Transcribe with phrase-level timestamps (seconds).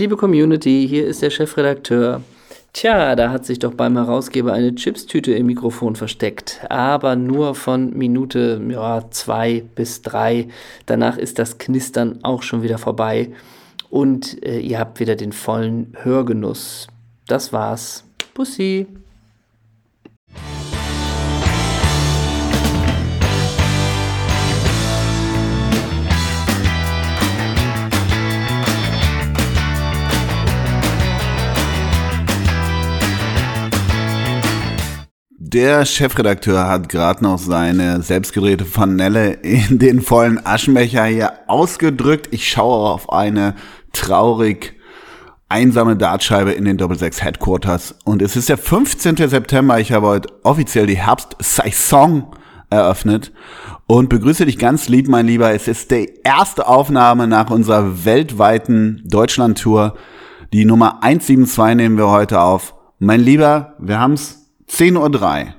[0.00, 2.22] liebe Community, hier ist der Chefredakteur.
[2.72, 7.94] Tja, da hat sich doch beim Herausgeber eine Chipstüte im Mikrofon versteckt, aber nur von
[7.94, 10.48] Minute ja, zwei bis drei.
[10.86, 13.32] Danach ist das Knistern auch schon wieder vorbei
[13.90, 16.86] und äh, ihr habt wieder den vollen Hörgenuss.
[17.26, 18.04] Das war's.
[18.32, 18.86] Pussy.
[35.52, 42.28] Der Chefredakteur hat gerade noch seine selbstgedrehte Fanelle in den vollen Aschenbecher hier ausgedrückt.
[42.30, 43.56] Ich schaue auf eine
[43.92, 44.74] traurig
[45.48, 47.96] einsame Dartscheibe in den Doppelsechs Headquarters.
[48.04, 49.16] Und es ist der 15.
[49.16, 49.80] September.
[49.80, 52.30] Ich habe heute offiziell die Herbst-Saison
[52.70, 53.32] eröffnet
[53.88, 55.52] und begrüße dich ganz lieb, mein Lieber.
[55.52, 59.96] Es ist die erste Aufnahme nach unserer weltweiten Deutschland-Tour.
[60.52, 62.76] Die Nummer 172 nehmen wir heute auf.
[63.00, 64.39] Mein Lieber, wir haben's
[64.70, 65.54] 10.03 Uhr.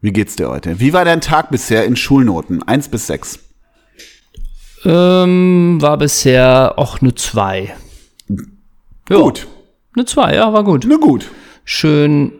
[0.00, 0.80] Wie geht's dir heute?
[0.80, 2.62] Wie war dein Tag bisher in Schulnoten?
[2.62, 3.38] 1 bis 6?
[4.84, 7.74] Ähm, war bisher auch eine 2.
[9.08, 9.46] Ja, Gut.
[9.96, 10.84] Eine 2, ja, war gut.
[10.88, 11.30] Na gut.
[11.64, 12.32] Schön,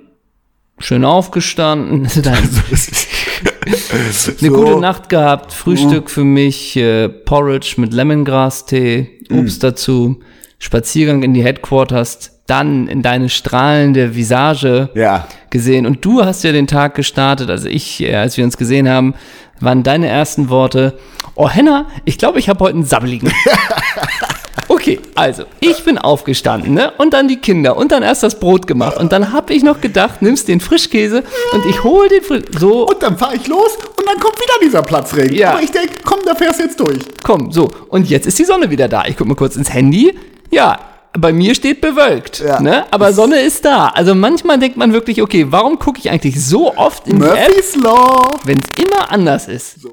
[0.78, 2.02] schön aufgestanden.
[2.24, 2.48] Nein,
[3.92, 4.32] eine So.
[4.32, 5.52] gute Nacht gehabt.
[5.52, 10.20] Frühstück für mich, äh, Porridge mit Lemongrass-Tee, Obst dazu,
[10.58, 15.27] Spaziergang in die Headquarters, dann in deine strahlende Visage Ja.
[15.50, 15.87] gesehen.
[15.87, 19.14] Und du hast ja den Tag gestartet, also ich, äh, als wir uns gesehen haben,
[19.61, 20.98] waren deine ersten Worte,
[21.37, 23.33] oh Henna, ich glaube, ich habe heute einen Sabbeligen.
[24.69, 26.92] Okay, also ich bin aufgestanden, ne?
[26.97, 29.81] Und dann die Kinder und dann erst das Brot gemacht und dann habe ich noch
[29.81, 31.22] gedacht, nimmst den Frischkäse
[31.53, 34.55] und ich hol den Frisch so Und dann fahre ich los und dann kommt wieder
[34.62, 35.37] dieser Platzregen.
[35.37, 35.50] Ja.
[35.53, 36.98] Aber ich denke, komm, da fährst du jetzt durch.
[37.22, 39.05] komm, so und jetzt ist die Sonne wieder da.
[39.06, 40.17] Ich guck mal kurz ins Handy.
[40.50, 40.78] Ja,
[41.18, 42.60] bei mir steht bewölkt, Ja.
[42.60, 42.86] ne?
[42.90, 43.88] Aber Sonne ist da.
[43.88, 47.48] Also manchmal denkt man wirklich, okay, warum gucke ich eigentlich so oft in die App,
[47.48, 48.30] Murphy's Law.
[48.44, 49.86] wenn es immer anders ist?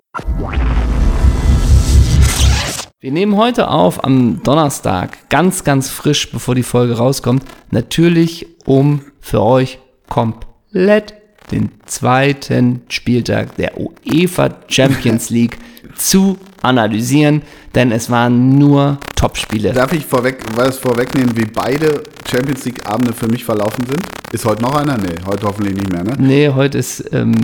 [3.00, 7.44] Wir nehmen heute auf am Donnerstag, ganz, ganz frisch, bevor die Folge rauskommt.
[7.72, 9.80] Natürlich, um für euch
[10.10, 11.16] komplett
[11.52, 15.58] den zweiten Spieltag der UEFA Champions League
[15.96, 17.42] zu analysieren,
[17.76, 19.74] denn es waren nur Topspiele.
[19.74, 24.02] Darf ich vorweg, was vorwegnehmen, wie beide Champions League Abende für mich verlaufen sind?
[24.32, 24.98] Ist heute noch einer?
[24.98, 26.14] Nee, heute hoffentlich nicht mehr, ne?
[26.18, 27.36] Nee, heute ist, ähm,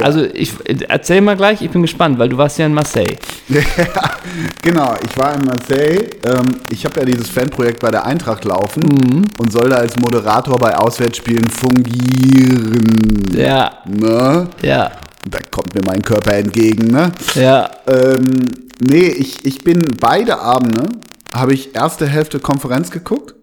[0.00, 0.52] also ich
[0.88, 3.16] erzähl mal gleich, ich bin gespannt, weil du warst ja in Marseille.
[4.62, 6.04] Genau, ich war in Marseille.
[6.24, 9.24] Ähm, ich habe ja dieses Fanprojekt bei der Eintracht laufen Mhm.
[9.38, 13.22] und soll da als Moderator bei Auswärtsspielen fungieren.
[13.34, 14.48] Ja, Ne?
[14.62, 14.90] ja,
[15.28, 17.12] Da kommt mir mein Körper entgegen, ne?
[17.34, 17.70] ja.
[17.86, 18.44] Ähm,
[18.80, 20.88] nee, ich, ich bin beide Abende,
[21.34, 23.34] habe ich erste Hälfte Konferenz geguckt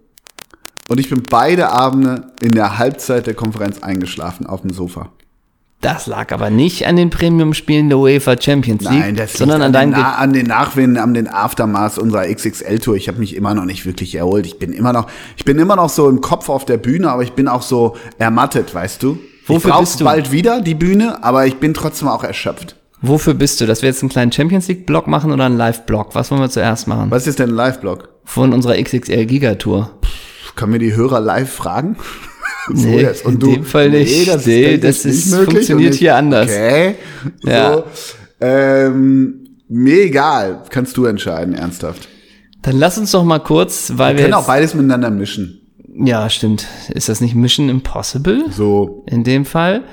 [0.90, 5.12] und ich bin beide Abende in der Halbzeit der Konferenz eingeschlafen auf dem Sofa.
[5.82, 9.76] Das lag aber nicht an den Premium-Spielen der UEFA Champions League, Nein, das sondern an
[9.76, 12.96] an, den, Na an den Nachwinden, an den Aftermath unserer XXL-Tour.
[12.96, 14.48] Ich habe mich immer noch nicht wirklich erholt.
[14.48, 17.22] Ich bin immer noch, ich bin immer noch so im Kopf auf der Bühne, aber
[17.22, 19.20] ich bin auch so ermattet, weißt du?
[19.48, 20.06] Wofür ich bist du?
[20.06, 22.76] bald wieder die Bühne, aber ich bin trotzdem auch erschöpft.
[23.02, 23.66] Wofür bist du?
[23.68, 26.16] Dass wir jetzt einen kleinen Champions League-Blog machen oder einen Live-Blog?
[26.16, 27.12] Was wollen wir zuerst machen?
[27.12, 28.10] Was ist denn ein Live-Blog?
[28.26, 29.92] Von unserer XXL-Gigatour.
[30.56, 31.98] Können wir die Hörer live fragen?
[32.70, 33.24] So Nee, jetzt.
[33.26, 34.28] Und in dem Fall nicht.
[34.28, 36.50] das, Nee, ist, das ist- möglich funktioniert ich- hier anders.
[36.50, 36.96] Okay.
[37.44, 37.74] Ja.
[37.76, 37.84] So.
[38.42, 40.64] Ähm, mir egal.
[40.70, 42.10] Kannst du entscheiden, ernsthaft.
[42.64, 45.57] Dann lass uns doch mal kurz, weil Wir wir, können auch beides miteinander mischen.
[46.04, 46.66] Ja, stimmt.
[46.90, 48.46] Ist das nicht Mission Impossible?
[48.52, 49.04] So.
[49.08, 49.84] in dem Fall.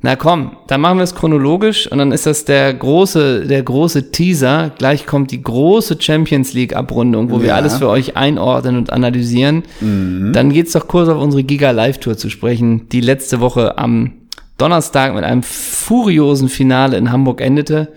[0.00, 4.10] Na komm, dann machen wir es chronologisch und dann ist das der große, der große
[4.10, 4.70] Teaser.
[4.76, 7.54] Gleich kommt die große Champions League Abrundung, wo wir Ja.
[7.54, 9.62] alles für euch einordnen und analysieren.
[9.80, 14.12] Dann geht's doch kurz auf unsere Giga Live Tour zu sprechen, die letzte Woche am
[14.58, 17.92] Donnerstag mit einem furiosen Finale in Hamburg endete.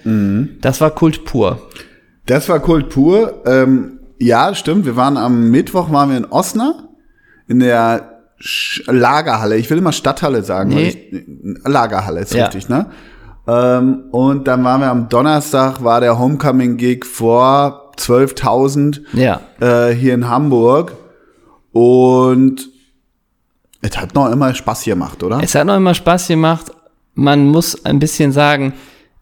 [0.61, 1.59] Das war Kult pur.
[2.25, 3.43] Das war Kult pur.
[3.45, 4.85] Ähm, ja, stimmt.
[4.85, 6.86] Wir waren am Mittwoch waren wir in Osnabrück
[7.47, 9.57] in der Sch Lagerhalle.
[9.57, 10.71] Ich will immer Stadthalle sagen.
[10.75, 10.87] weil Nee.
[11.11, 12.45] Ich, Lagerhalle ist Ja.
[12.45, 12.87] richtig, ne?
[13.47, 19.39] Ähm, und dann waren wir am Donnerstag, war der Homecoming-Gig vor 12.000 Ja.
[19.61, 20.93] äh, hier in Hamburg.
[21.71, 22.69] Und
[23.81, 25.39] es hat noch immer Spaß gemacht, oder?
[25.41, 26.71] Es hat noch immer Spaß gemacht.
[27.15, 28.73] Man muss ein bisschen sagen,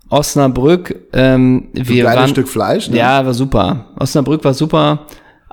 [0.10, 2.98] Osnabrück, ähm, wir Geiles waren, Stück Fleisch, ne?
[2.98, 3.88] Ja, war super.
[4.00, 5.06] Osnabrück war super.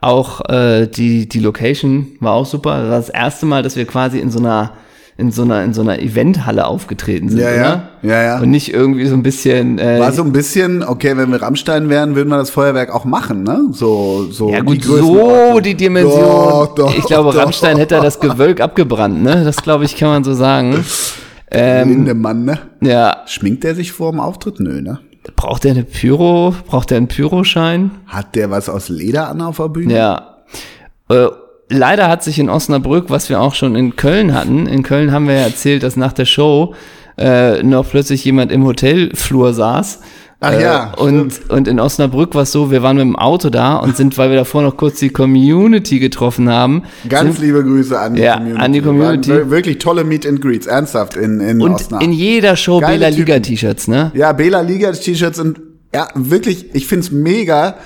[0.02, 2.81] Auch äh, die, die Location war auch super.
[2.82, 4.72] Das war das erste Mal, dass wir quasi in so einer,
[5.16, 7.60] in so einer, in so einer Eventhalle aufgetreten sind, Ja, ja.
[7.60, 7.88] oder?
[8.02, 8.40] Ja, ja.
[8.40, 9.78] Und nicht irgendwie so ein bisschen.
[9.78, 13.04] Äh, War so ein bisschen, okay, wenn wir Rammstein wären, würden wir das Feuerwerk auch
[13.04, 13.60] machen, ne?
[13.72, 14.50] So, so.
[14.50, 15.52] ja die gut, Größenordnung.
[15.54, 16.20] so die Dimension.
[16.20, 17.38] Doch, doch, ich glaube, doch.
[17.40, 19.44] Rammstein hätte das Gewölk abgebrannt, ne?
[19.44, 20.84] Das glaube ich, kann man so sagen.
[21.55, 22.58] Ähm, Lindemann, ne?
[22.81, 24.58] ja, Schminkt der sich vor dem Auftritt?
[24.58, 24.98] Nö, ne?
[25.36, 26.54] Braucht er eine Pyro?
[26.66, 27.92] Braucht er einen Pyroschein?
[28.06, 29.94] Hat der was aus Leder an auf der Bühne?
[29.94, 30.38] Ja.
[31.08, 31.28] Äh,
[31.69, 35.28] leider hat sich in Osnabrück, was wir auch schon in Köln hatten, in Köln haben
[35.28, 36.74] wir ja erzählt, dass nach der Show
[37.19, 40.00] äh, noch plötzlich jemand im Hotelflur saß.
[40.44, 43.49] Ach ja, Äh, und, und in Osnabrück war es so, wir waren mit dem Auto
[43.49, 46.83] da und sind, weil wir davor noch kurz die Community getroffen haben.
[47.09, 48.61] Ganz sind, liebe Grüße an die Ja, Community.
[48.65, 49.31] an die Community.
[49.31, 52.06] Wir- wirklich tolle Meet and Greets, ernsthaft in, in und Osnabrück.
[52.09, 53.17] in jeder Show Geile Bela.
[53.17, 54.11] Liga T-Shirts, ne?
[54.15, 55.61] Ja, Bela Liga T-Shirts und
[55.94, 57.77] ja, wirklich, ich find's mega.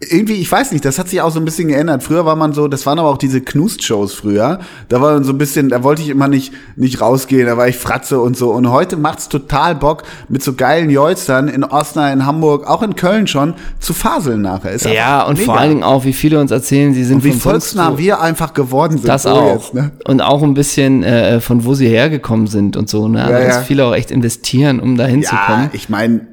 [0.00, 2.02] Irgendwie, ich weiß nicht, das hat sich auch so ein bisschen geändert.
[2.02, 4.58] Früher war man so, das waren aber auch diese Knust-Shows früher.
[4.90, 7.68] Da war man so ein bisschen, da wollte ich immer nicht, nicht rausgehen, da war
[7.68, 8.50] ich Fratze und so.
[8.50, 12.96] Und heute macht's total Bock, mit so geilen Joistern in Osnabrück, in Hamburg, auch in
[12.96, 14.72] Köln schon, zu faseln nachher.
[14.72, 15.44] Ist Ja, und mega.
[15.52, 18.20] vor allen Dingen auch, wie viele uns erzählen, sie sind wie von sonst volksnah wir
[18.20, 19.08] einfach geworden sind.
[19.08, 19.54] Das auch.
[19.54, 19.92] Jetzt, ne?
[20.06, 23.08] Und auch ein bisschen äh, von wo sie hergekommen sind und so.
[23.08, 23.22] Ne?
[23.22, 23.46] Also, Ja, ja.
[23.46, 25.70] dass viele auch echt investieren, um da Ja, hinzukommen.
[25.72, 26.26] ich meine,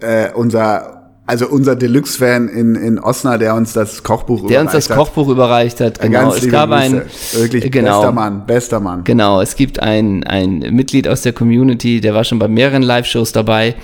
[0.00, 0.99] äh, unser,
[1.30, 4.96] also unser Deluxe-Fan in, in Osnabrück, der uns das Kochbuch Der uns das überreicht hat.
[4.96, 6.00] Kochbuch überreicht hat.
[6.00, 6.30] Genau.
[6.30, 7.02] Ganz Es gab ein.
[7.34, 9.04] Wirklich genau, bester Mann, bester Mann.
[9.04, 13.30] Genau, es gibt ein, ein Mitglied aus der Community, der war schon bei mehreren Live-Shows
[13.30, 13.76] dabei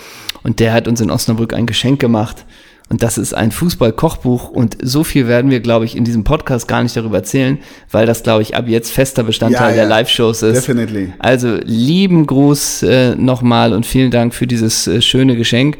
[0.42, 2.44] und der hat uns in Osnabrück ein Geschenk gemacht.
[2.88, 6.66] Und das ist ein Fußball-Kochbuch und so viel werden wir, glaube ich, in diesem Podcast
[6.66, 7.58] gar nicht darüber erzählen,
[7.92, 9.88] weil das, glaube ich, ab jetzt fester Bestandteil Ja, der ja.
[9.88, 10.56] Live-Shows ist.
[10.68, 11.12] Definitely.
[11.18, 15.78] Also lieben Gruß äh, nochmal und vielen Dank für dieses äh, schöne Geschenk.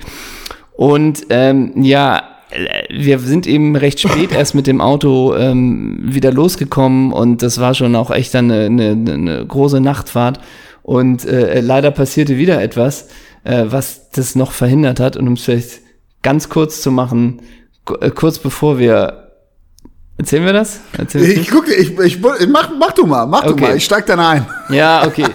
[0.77, 2.23] Und ähm, ja,
[2.91, 7.75] wir sind eben recht spät erst mit dem Auto ähm, wieder losgekommen und das war
[7.75, 10.41] schon auch echt eine, eine, eine große Nachtfahrt.
[10.83, 13.09] Und äh, leider passierte wieder etwas,
[13.43, 15.17] äh, was das noch verhindert hat.
[15.17, 15.81] Und um es vielleicht
[16.23, 17.41] ganz kurz zu machen,
[18.01, 19.26] äh, kurz bevor wir
[20.19, 20.81] Erzählen wir das?
[20.97, 23.55] Erzählen wir Ich gucke, ich, ich, mach, mach du mal, mach Okay.
[23.55, 24.47] du mal, ich steig dann ein.
[24.71, 25.27] Ja, okay.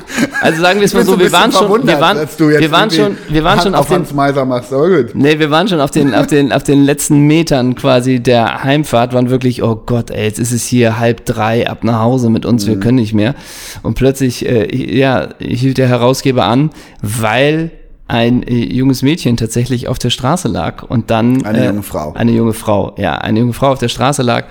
[0.41, 3.43] Also sagen wir es mal so, wir waren schon, wir waren, wir waren schon, wir
[3.43, 5.13] waren Hand schon auf den, Hans Meiser machst, aber gut.
[5.13, 9.13] nee, wir waren schon auf den, auf den, auf den letzten Metern quasi der Heimfahrt,
[9.13, 12.47] waren wirklich, oh Gott, ey, jetzt ist es hier halb drei, ab nach Hause mit
[12.47, 12.79] uns, wir Mhm.
[12.79, 13.35] können nicht mehr.
[13.83, 16.71] Und plötzlich, äh, ja, hielt der Herausgeber an,
[17.03, 17.69] weil
[18.11, 22.11] ein äh, junges Mädchen tatsächlich auf der Straße lag und dann Eine äh, junge Frau.
[22.13, 24.45] eine junge Frau, ja, eine junge Frau auf der Straße lag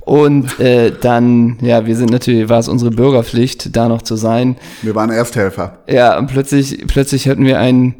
[0.00, 4.56] und äh, dann, ja, wir sind natürlich, war es unsere Bürgerpflicht, da noch zu sein.
[4.82, 5.78] Wir waren Ersthelfer.
[5.88, 7.94] Ja, und plötzlich, plötzlich hatten wir ein,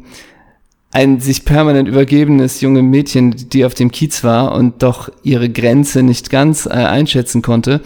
[0.91, 6.03] ein sich permanent übergebenes junge Mädchen, die auf dem Kiez war und doch ihre Grenze
[6.03, 7.81] nicht ganz äh, einschätzen konnte.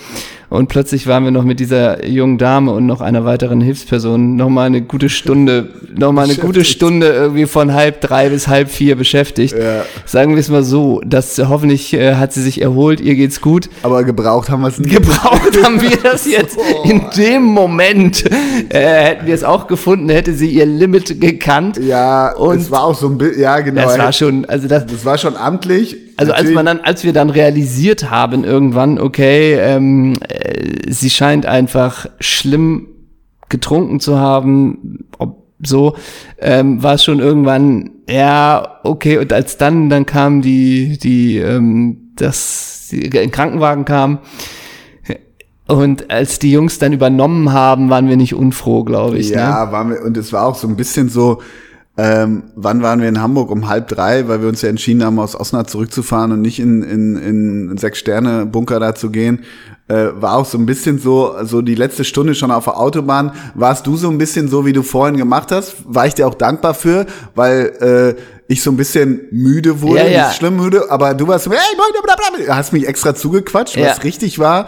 [0.53, 4.49] Und plötzlich waren wir noch mit dieser jungen Dame und noch einer weiteren Hilfsperson noch
[4.49, 6.63] mal eine gute Stunde, noch mal eine gute.
[6.63, 9.55] Stunde irgendwie von halb drei bis halb vier beschäftigt.
[9.57, 9.83] Ja.
[10.05, 13.67] Sagen wir es mal so, dass hoffentlich äh, hat sie sich erholt, ihr geht's gut.
[13.81, 14.91] Aber gebraucht haben wir es nicht.
[14.95, 18.23] Gebraucht haben wir das jetzt in dem Moment.
[18.69, 21.79] Äh, hätten wir es auch gefunden, hätte sie ihr Limit gekannt.
[21.83, 23.81] Ja, Und- es war auch so ein Bild, ja genau.
[23.81, 25.97] Das war schon, also das, das war schon amtlich.
[26.17, 31.45] Also als man dann, als wir dann realisiert haben irgendwann, okay, ähm, äh, sie scheint
[31.45, 32.87] einfach schlimm
[33.49, 35.95] getrunken zu haben, ob so,
[36.39, 42.11] ähm, war es schon irgendwann, ja, okay, und als dann, dann kam die, die, ähm,
[42.15, 44.19] das, die, ein Krankenwagen kam,
[45.65, 49.29] und als die Jungs dann übernommen haben, waren wir nicht unfroh, glaube ich.
[49.29, 49.37] Ne?
[49.37, 51.41] Ja, waren wir, und es war auch so ein bisschen so,
[51.95, 53.51] ähm, wann waren wir in Hamburg?
[53.51, 56.81] Um halb drei, weil wir uns ja entschieden haben, aus Osnabrück zurückzufahren und nicht in,
[56.81, 57.15] in,
[57.69, 59.43] in Sechs-Sterne-Bunker da zu gehen.
[59.87, 63.33] Äh, war auch so ein bisschen so, so die letzte Stunde schon auf der Autobahn.
[63.53, 65.75] Warst du so ein bisschen so, wie du vorhin gemacht hast?
[65.85, 70.07] War ich dir auch dankbar für, weil äh, ich so ein bisschen müde wurde, Ja,
[70.07, 70.27] ja.
[70.27, 73.89] nicht schlimm müde, aber du warst so, hey, hast mich extra zugequatscht, Ja.
[73.89, 74.67] was richtig war.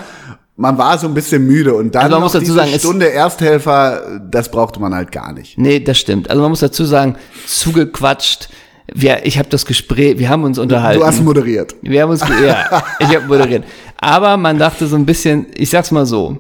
[0.58, 3.12] Man war so ein bisschen müde und dann Also man muss dazu diese sagen, Stunde
[3.12, 5.58] Ersthelfer, das brauchte man halt gar nicht.
[5.58, 6.30] Nee, das stimmt.
[6.30, 8.50] Also man muss dazu sagen, zugequatscht.
[8.94, 11.02] Wir, ich habe das Gespräch, wir haben uns unterhalten.
[11.02, 11.76] Du hast moderiert.
[11.82, 13.66] wir haben uns, ja, ich habe moderiert.
[14.00, 16.38] Aber man dachte so ein bisschen, ich sag's mal so,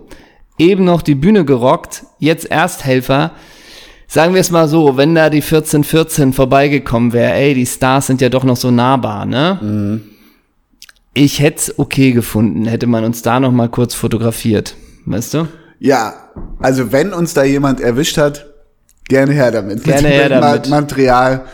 [0.58, 3.32] eben noch die Bühne gerockt, jetzt Ersthelfer.
[4.08, 8.22] Sagen wir es mal so, wenn da die 1414 vorbeigekommen wäre, ey, die Stars sind
[8.22, 10.02] ja doch noch so nahbar, ne?
[11.18, 15.48] Ich hätte es okay gefunden, hätte man uns da noch mal kurz fotografiert, weißt du?
[15.80, 16.14] Ja,
[16.60, 18.46] also wenn uns da jemand erwischt hat,
[19.08, 19.84] gerne her damit.
[19.86, 20.70] Gerne her damit.
[20.70, 21.46] Material.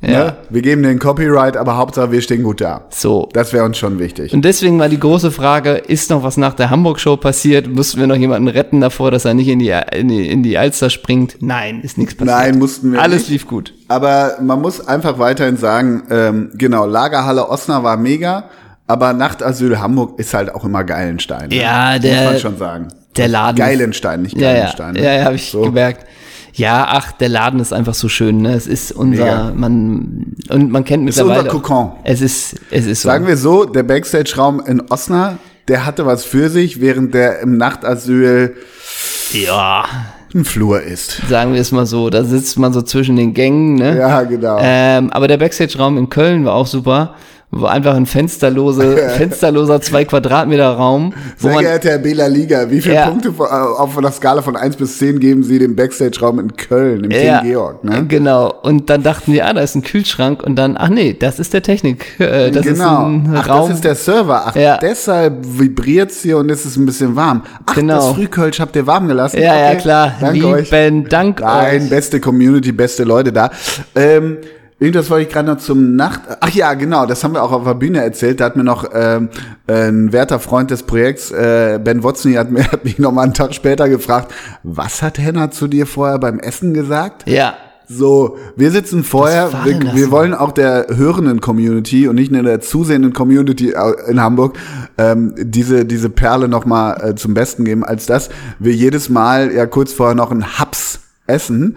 [0.00, 0.10] Ne?
[0.10, 0.36] Ja.
[0.48, 2.86] Wir geben den Copyright, aber Hauptsache wir stehen gut da.
[2.88, 3.28] So.
[3.34, 4.32] Das wäre uns schon wichtig.
[4.32, 7.68] Und deswegen war die große Frage, ist noch was nach der Hamburg-Show passiert?
[7.68, 10.56] Mussten wir noch jemanden retten davor, dass er nicht in die, in die, in die
[10.56, 11.36] Alster springt?
[11.40, 12.36] Nein, ist nichts passiert.
[12.36, 13.30] Nein, mussten wir Alles nicht.
[13.30, 13.74] lief gut.
[13.88, 18.50] Aber man muss einfach weiterhin sagen, ähm, genau, Lagerhalle Osnabrück war mega,
[18.88, 21.48] aber Nachtasyl Hamburg ist halt auch immer Geilenstein.
[21.50, 21.56] Ne?
[21.56, 22.88] Ja, der- Muss man schon sagen.
[23.16, 23.56] Der Laden.
[23.56, 24.92] Geilenstein, nicht Ja, ja, Geilenstein.
[24.94, 25.04] ne?
[25.04, 25.62] ja, ja habe ich So.
[25.62, 26.04] gemerkt.
[26.54, 28.42] Ja, ach, der Laden ist einfach so schön.
[28.42, 28.52] Ne?
[28.54, 29.52] Es ist unser, Mega.
[29.54, 31.40] man und man kennt Ist mittlerweile.
[31.44, 31.92] unser Kokon.
[32.04, 33.08] Es ist, es ist so.
[33.08, 37.56] Sagen wir so, der Backstage-Raum in Osnabrück, der hatte was für sich, während der im
[37.58, 38.56] Nachtasyl
[39.32, 39.84] ja,
[40.34, 41.22] ein Flur ist.
[41.28, 42.10] sagen wir es mal so.
[42.10, 43.74] Da sitzt man so zwischen den Gängen.
[43.76, 43.96] Ne?
[43.98, 44.58] Ja, genau.
[44.60, 47.14] Ähm, aber der Backstage-Raum in Köln war auch super.
[47.50, 52.70] War einfach ein fensterlose, fensterloser zwei Quadratmeter Raum, wo Sehr man geehrter Herr Bela Liga,
[52.70, 53.06] wie viele Ja.
[53.08, 57.04] Punkte äh, auf einer Skala von 1 bis 10 geben Sie dem Backstage-Raum in Köln,
[57.04, 57.82] im Ja, King Georg?
[57.84, 58.04] Ne?
[58.06, 58.52] Genau.
[58.62, 61.54] Und dann dachten wir, ah, da ist ein Kühlschrank und dann, ach nee, das ist
[61.54, 62.20] der Technik.
[62.20, 63.06] Äh, das ist genau.
[63.06, 63.68] ein Ach, Raum.
[63.68, 64.42] das ist der Server.
[64.48, 64.76] Ach, Ja.
[64.76, 67.44] deshalb vibriert's hier und es ist ein bisschen warm.
[67.64, 67.94] Ach, Genau.
[67.94, 69.40] das Frühkölsch habt ihr warm gelassen?
[69.40, 69.76] ja, ja, Okay.
[69.78, 70.12] klar.
[70.20, 70.70] Danke euch.
[70.70, 71.88] Lieben Dank Nein, euch.
[71.88, 73.50] beste Community, beste Leute da.
[73.94, 74.36] Ähm,
[74.80, 76.20] irgendwas wollte ich gerade noch zum Nacht.
[76.40, 78.40] Ach ja, genau, das haben wir auch auf der Bühne erzählt.
[78.40, 79.28] Da hat mir noch ähm,
[79.66, 83.34] ein werter Freund des Projekts, äh, Ben Watson, hat, mir, hat mich noch mal einen
[83.34, 84.32] Tag später gefragt,
[84.62, 87.28] was hat Henna zu dir vorher beim Essen gesagt?
[87.28, 87.54] Ja.
[87.90, 92.60] So, wir sitzen vorher, wir, wir wollen auch der hörenden Community und nicht nur der
[92.60, 93.72] zusehenden Community
[94.06, 94.58] in Hamburg
[94.98, 99.64] ähm, diese, diese Perle nochmal äh, zum Besten geben, als dass wir jedes Mal ja
[99.64, 101.76] kurz vorher noch einen Haps essen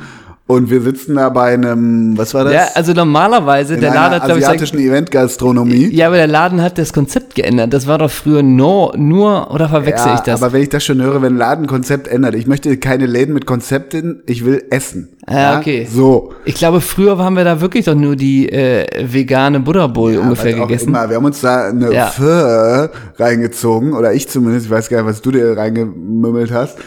[0.52, 2.54] und wir sitzen da bei einem, was war das?
[2.54, 5.90] Ja, also normalerweise, in der Laden hat, glaube ich, asiatischen Eventgastronomie.
[5.94, 7.74] ja, aber der Laden hat das Konzept geändert.
[7.74, 10.42] Das war doch früher nur, nur oder verwechsel Ja, ich das?
[10.42, 13.46] aber wenn ich das schon höre, wenn ein Ladenkonzept ändert, ich möchte keine Läden mit
[13.46, 15.10] Konzepten, ich will essen.
[15.30, 15.88] Ja, okay.
[15.92, 16.34] So.
[16.46, 20.54] Ich glaube, früher haben wir da wirklich doch nur die äh, vegane Buddha Bowl ungefähr
[20.54, 20.90] gegessen.
[20.90, 21.10] Immer.
[21.10, 22.08] Wir haben uns da eine Ja.
[22.08, 26.78] Pho reingezogen, oder ich zumindest, ich weiß gar nicht, was du dir reingemümmelt hast.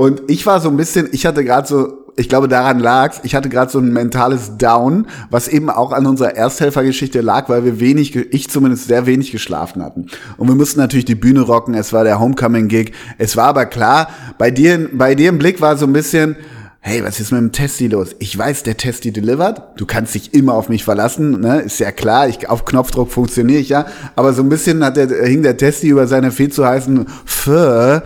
[0.00, 3.20] Und ich war so ein bisschen, ich hatte gerade so, ich glaube, daran lag's.
[3.22, 7.66] Ich hatte gerade so ein mentales Down, was eben auch an unserer Ersthelfergeschichte lag, weil
[7.66, 10.06] wir wenig, ich zumindest sehr wenig geschlafen hatten.
[10.38, 11.74] Und wir mussten natürlich die Bühne rocken.
[11.74, 12.92] Es war der Homecoming-Gig.
[13.18, 16.34] Es war aber klar, bei dir, bei dir im Blick war so ein bisschen,
[16.80, 18.16] hey, was ist mit dem Testi los?
[18.20, 19.60] Ich weiß, der Testi delivered.
[19.76, 21.60] Du kannst dich immer auf mich verlassen, ne?
[21.60, 23.84] Ist ja klar, ich, auf Knopfdruck funktioniere ich ja.
[24.16, 28.00] Aber so ein bisschen hat der, hing der Testi über seine viel zu heißen Pho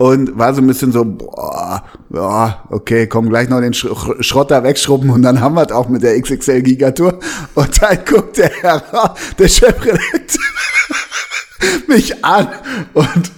[0.00, 3.86] und war so ein bisschen so, boah, ja, okay, komm gleich noch den Sch
[4.20, 7.18] Schrotter wegschrubben und dann haben wir es auch mit der XXL Gigatour.
[7.54, 10.40] Und dann guckt der Herr, der Chefredakteur
[11.86, 12.48] mich an
[12.94, 13.30] und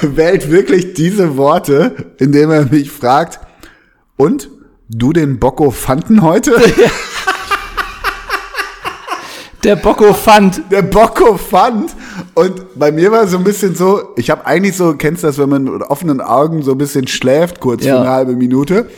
[0.16, 3.40] wählt wirklich diese Worte, indem er mich fragt,
[4.16, 4.48] und
[4.88, 6.52] du den Bocco fanden heute?
[9.64, 10.62] Der Bocco fand.
[10.70, 11.94] Der Bocco fand.
[12.34, 15.38] Und bei mir war so ein bisschen so, ich habe eigentlich so, kennst du das,
[15.38, 17.94] wenn man mit offenen Augen so ein bisschen schläft, kurz Ja.
[17.96, 18.90] für eine halbe Minute.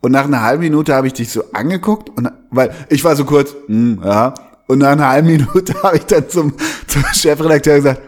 [0.00, 3.24] Und nach einer halben Minute habe ich dich so angeguckt, und, weil ich war so
[3.24, 4.34] kurz, hm, ja.
[4.68, 6.54] Und nach einer halben Minute habe ich dann zum,
[6.86, 8.00] zum Chefredakteur gesagt,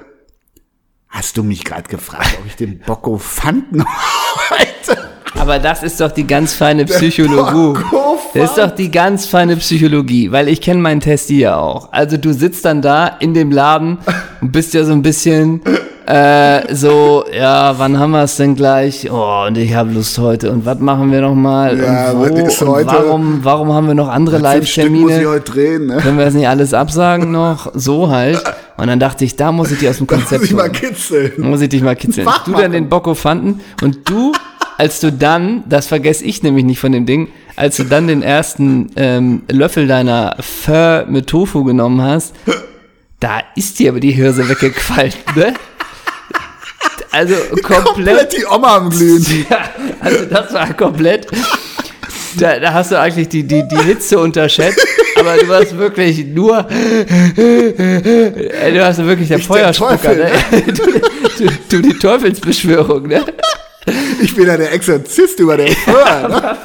[1.09, 3.85] hast du mich gerade gefragt, ob ich den Bocco fanden
[4.51, 5.08] heute?
[5.37, 7.81] Aber das ist doch die ganz feine Psychologie.
[8.35, 11.93] Das ist doch die ganz feine Psychologie, weil ich kenne meinen Testi ja auch.
[11.93, 13.99] Also du sitzt dann da in dem Laden
[14.41, 15.63] und bist ja so ein bisschen
[16.09, 19.11] äh, so, ja, wann haben wir es denn gleich?
[19.13, 20.51] Oh, und ich habe Lust heute.
[20.51, 21.79] Und was machen wir noch mal?
[21.79, 22.47] Ja, und was wo?
[22.47, 22.87] ist und heute?
[22.87, 25.29] warum, warum haben wir noch andere Stück muss ich Live-Termine?
[25.29, 25.99] heute drehen, ne?
[25.99, 27.71] Können wir das nicht alles absagen noch?
[27.75, 28.43] So halt.
[28.79, 30.73] Und dann dachte ich, da muss ich die aus dem Muss Konzept ich mal holen.
[30.73, 31.33] kitzeln.
[31.37, 32.25] Muss ich dich mal kitzeln.
[32.25, 32.63] Mach du mal.
[32.63, 34.33] dann den Bocco fanden und du,
[34.79, 38.23] als du dann, das vergesse ich nämlich nicht von dem Ding, als du dann den
[38.23, 42.33] ersten ähm, Löffel deiner Pho mit Tofu genommen hast,
[43.19, 45.53] da ist dir aber die Hirse weggequallt, ne?
[47.11, 47.85] Also komplett.
[47.85, 49.27] Komplett die Oma am Glühen.
[49.51, 49.69] Ja,
[50.01, 51.27] also das war komplett.
[52.39, 54.87] Da, da hast du eigentlich die, die, die Hitze unterschätzt,
[55.19, 56.63] aber du warst wirklich nur.
[56.63, 56.71] Du
[58.85, 60.31] hast wirklich der Ich der Feuerspucker, Teufel, ne?
[61.39, 63.25] Du, du, du die Teufelsbeschwörung, ne?
[64.23, 66.57] Ich bin ja der Exorzist über den Föhr, ne?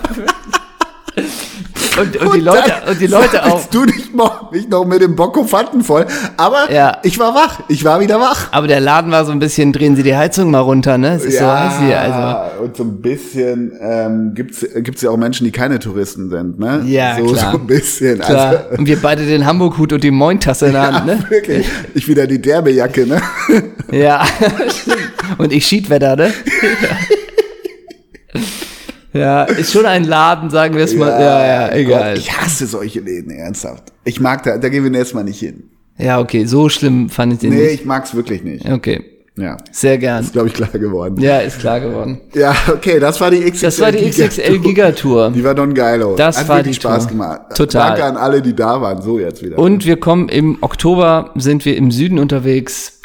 [1.99, 3.63] Und, und, die Leute, dann und die Leute auch.
[3.69, 6.07] du dich noch, mich noch mit dem Bocco Fanten voll.
[6.37, 6.97] Aber Ja.
[7.03, 7.59] ich war wach.
[7.67, 8.47] Ich war wieder wach.
[8.49, 11.13] Aber der Laden war so ein bisschen, drehen Sie die Heizung mal runter, ne?
[11.17, 12.63] Es ist so heiß hier, also.
[12.63, 16.81] und so ein bisschen ähm, gibt's gibt's ja auch Menschen, die keine Touristen sind, ne?
[16.87, 17.51] Ja, so, klar.
[17.51, 18.19] so ein bisschen.
[18.21, 18.47] Klar.
[18.47, 21.23] Also, Und wir beide den Hamburg-Hut und die Moin-Tasse in der Hand, ne?
[21.29, 21.67] wirklich.
[21.93, 23.21] Ich wieder die Derbejacke, ne?
[23.91, 24.25] Ja.
[25.37, 26.33] Und ich Schiedwetter, ne?
[29.13, 31.07] Ja, ist schon ein Laden, sagen wir es mal.
[31.21, 32.15] Ja, ja, egal.
[32.15, 33.83] Gott, ich hasse solche Läden, ernsthaft.
[34.05, 35.69] Ich mag da, da gehen wir nächstes Mal nicht hin.
[35.99, 37.73] Ja, okay, so schlimm fand ich den Nee, nicht.
[37.81, 38.67] ich mag's wirklich nicht.
[38.67, 39.03] Okay,
[39.37, 39.57] Ja.
[39.71, 40.23] sehr gern.
[40.23, 41.19] Ist, glaube ich, klar geworden.
[41.21, 42.21] Ja, ist klar geworden.
[42.33, 43.65] Ja, okay, das war die XXL.
[43.67, 45.29] Das war die XXL Gigatour.
[45.29, 46.15] Die war Don Geilo.
[46.15, 47.11] Das Hat war wirklich die Spaß Tour.
[47.11, 47.41] gemacht.
[47.55, 47.89] Total.
[47.89, 49.03] Danke an alle, die da waren.
[49.03, 49.59] So jetzt wieder.
[49.59, 52.99] Und wir kommen im Oktober, sind wir im Süden unterwegs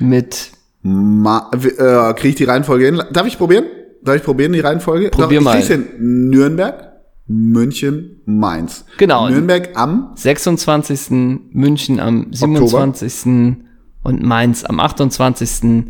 [0.00, 0.50] mit,
[0.82, 3.02] Ma äh, kriege ich die Reihenfolge hin?
[3.12, 3.64] Darf ich probieren?
[4.02, 5.10] Darf ich probieren, die Reihenfolge?
[5.10, 5.58] Probier Doch, mal.
[5.58, 5.86] Ich hin.
[5.98, 6.92] Nürnberg,
[7.26, 8.84] München, Mainz.
[8.98, 9.28] Genau.
[9.28, 11.10] Nürnberg am 26.
[11.50, 13.56] München am 27.
[14.02, 15.84] und Mainz am 28.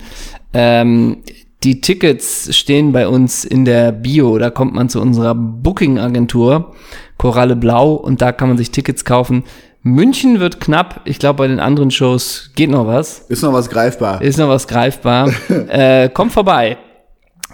[0.55, 1.19] Ähm,
[1.63, 4.39] die Tickets stehen bei uns in der Bio.
[4.39, 6.75] Da kommt man zu unserer Booking-Agentur
[7.19, 9.45] Koralle Blau und da kann man sich Tickets kaufen.
[9.87, 11.03] München wird knapp.
[11.05, 13.21] Ich glaube, bei den anderen Shows geht noch was.
[13.29, 14.21] ist noch was greifbar.
[14.21, 15.31] Ist noch was greifbar.
[15.69, 16.77] äh, kommt vorbei.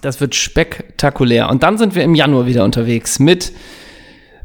[0.01, 1.51] Das wird spektakulär.
[1.51, 3.53] Und dann sind wir im Januar wieder unterwegs mit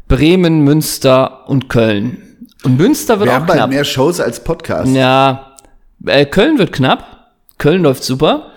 [0.06, 2.18] Bremen, Münster und Köln.
[2.62, 3.70] Und Münster wird wir auch haben bald knapp.
[3.70, 4.94] mehr Shows als Podcast.
[4.94, 5.56] Ja,
[6.04, 7.30] äh, Köln wird knapp.
[7.56, 8.52] Köln läuft super.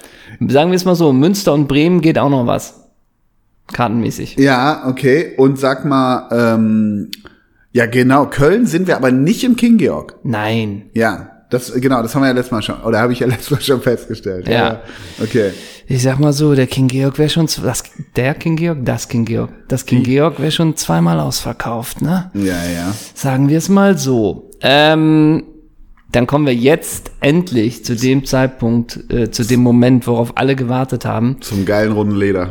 [0.46, 2.82] Sagen wir es mal so, Münster und Bremen geht auch noch was.
[3.72, 4.36] Kartenmäßig.
[4.36, 5.36] Ja, okay.
[5.38, 7.12] Und sag mal, ähm,
[7.72, 10.16] ja genau, Köln sind wir aber nicht im King Georg.
[10.24, 10.90] Nein.
[10.94, 13.52] Ja, das genau, das haben wir ja letztes Mal schon, oder habe ich ja letztes
[13.52, 14.48] Mal schon festgestellt.
[14.48, 14.82] Ja.
[15.22, 15.52] Okay.
[15.88, 17.84] Ich sag mal so, der King Georg wäre schon, das,
[18.16, 22.32] der King Georg, das King Georg, das King Georg wäre schon zweimal ausverkauft, ne?
[22.34, 22.94] Ja, ja.
[23.14, 24.50] Sagen wir es mal so.
[24.62, 25.44] Ähm,
[26.14, 31.04] dann kommen wir jetzt endlich zu dem Zeitpunkt, äh, zu dem Moment, worauf alle gewartet
[31.04, 31.38] haben.
[31.42, 32.50] Zum geilen runden Leder.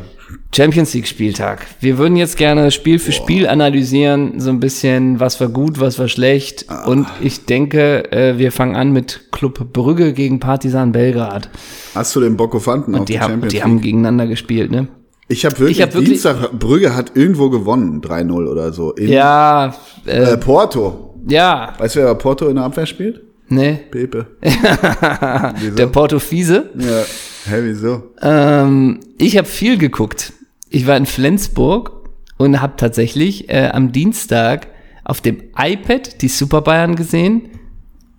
[0.54, 1.66] Champions League Spieltag.
[1.80, 5.98] Wir würden jetzt gerne Spiel für Spiel analysieren, so ein bisschen, was war gut, was
[5.98, 6.66] war schlecht.
[6.86, 11.48] Und ich denke, äh, wir fangen an mit Club Brügge gegen Partisan Belgrad.
[11.94, 13.64] Hast du den Bockofanten auf Die, die haben, Champions die League?
[13.64, 14.88] haben gegeneinander gespielt, ne?
[15.28, 18.92] Ich habe wirklich, Ich hab wirklich- Dienstag, Brügge hat irgendwo gewonnen, 3-0 oder so.
[18.92, 21.14] In, Ja, äh, äh, Porto.
[21.28, 23.22] ja, Weißt du, wer Porto in der Abwehr spielt?
[23.48, 23.78] ne?
[23.90, 24.26] Pepe.
[25.76, 26.70] Der Porto Fiese.
[26.78, 27.02] Ja.
[27.46, 28.02] Hä, wieso?
[28.22, 30.32] Ähm, ich habe viel geguckt.
[30.68, 31.92] Ich war in Flensburg
[32.36, 34.68] und habe tatsächlich äh, am Dienstag
[35.04, 37.48] auf dem iPad die Super Bayern gesehen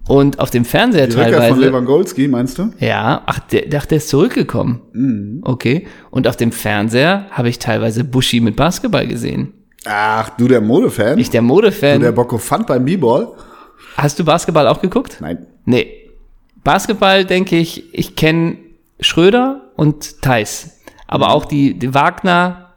[0.07, 1.61] und auf dem Fernseher Die Rückkehr von teilweise.
[1.61, 2.71] Lewandowski, meinst du?
[2.79, 4.81] Ja, ach, der, der, der ist zurückgekommen.
[4.93, 5.41] Mhm.
[5.43, 5.87] Okay.
[6.09, 9.53] Und auf dem Fernseher habe ich teilweise Buschi mit Basketball gesehen.
[9.85, 11.17] Ach, du der Modefan?
[11.17, 12.01] Ich der Modefan.
[12.01, 13.31] der Bockofant beim B-Ball?
[13.97, 15.17] Hast du Basketball auch geguckt?
[15.21, 15.45] Nein.
[15.65, 16.09] Nee.
[16.63, 18.57] Basketball denke ich, ich kenne
[19.01, 20.79] Schröder und Theis.
[21.07, 21.31] Aber Mhm.
[21.31, 22.69] auch die, die Wagner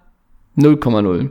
[0.56, 1.30] 0,0.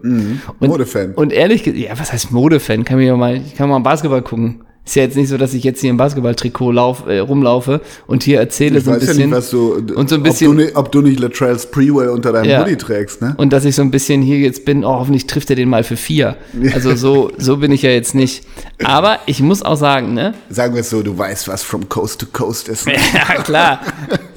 [0.60, 1.14] Und, Modefan.
[1.14, 2.84] Und ehrlich gesagt, ja, was heißt Modefan?
[2.84, 4.64] Kann mir mal, ich kann mal Basketball gucken.
[4.86, 8.22] Ist ja jetzt nicht so, dass ich jetzt hier im Basketballtrikot lauf, äh, rumlaufe und
[8.24, 9.30] hier erzähle Ich so ein weiß ja bisschen.
[9.30, 12.10] nicht, was du, und so ein ob bisschen- du, nicht- ob du nicht Latrell Sprewell
[12.10, 12.60] unter deinem Ja.
[12.62, 13.34] Hoodie trägst, ne?
[13.38, 15.84] und dass ich so ein bisschen hier jetzt bin, oh, hoffentlich trifft er den mal
[15.86, 16.36] für vier.
[16.74, 18.46] Also so, so bin ich ja jetzt nicht.
[18.84, 20.34] Aber ich muss auch sagen, ne?
[20.50, 22.86] Sagen wir es so, du weißt, was from coast to coast ist.
[22.86, 22.94] Ne?
[23.14, 23.80] Ja, klar.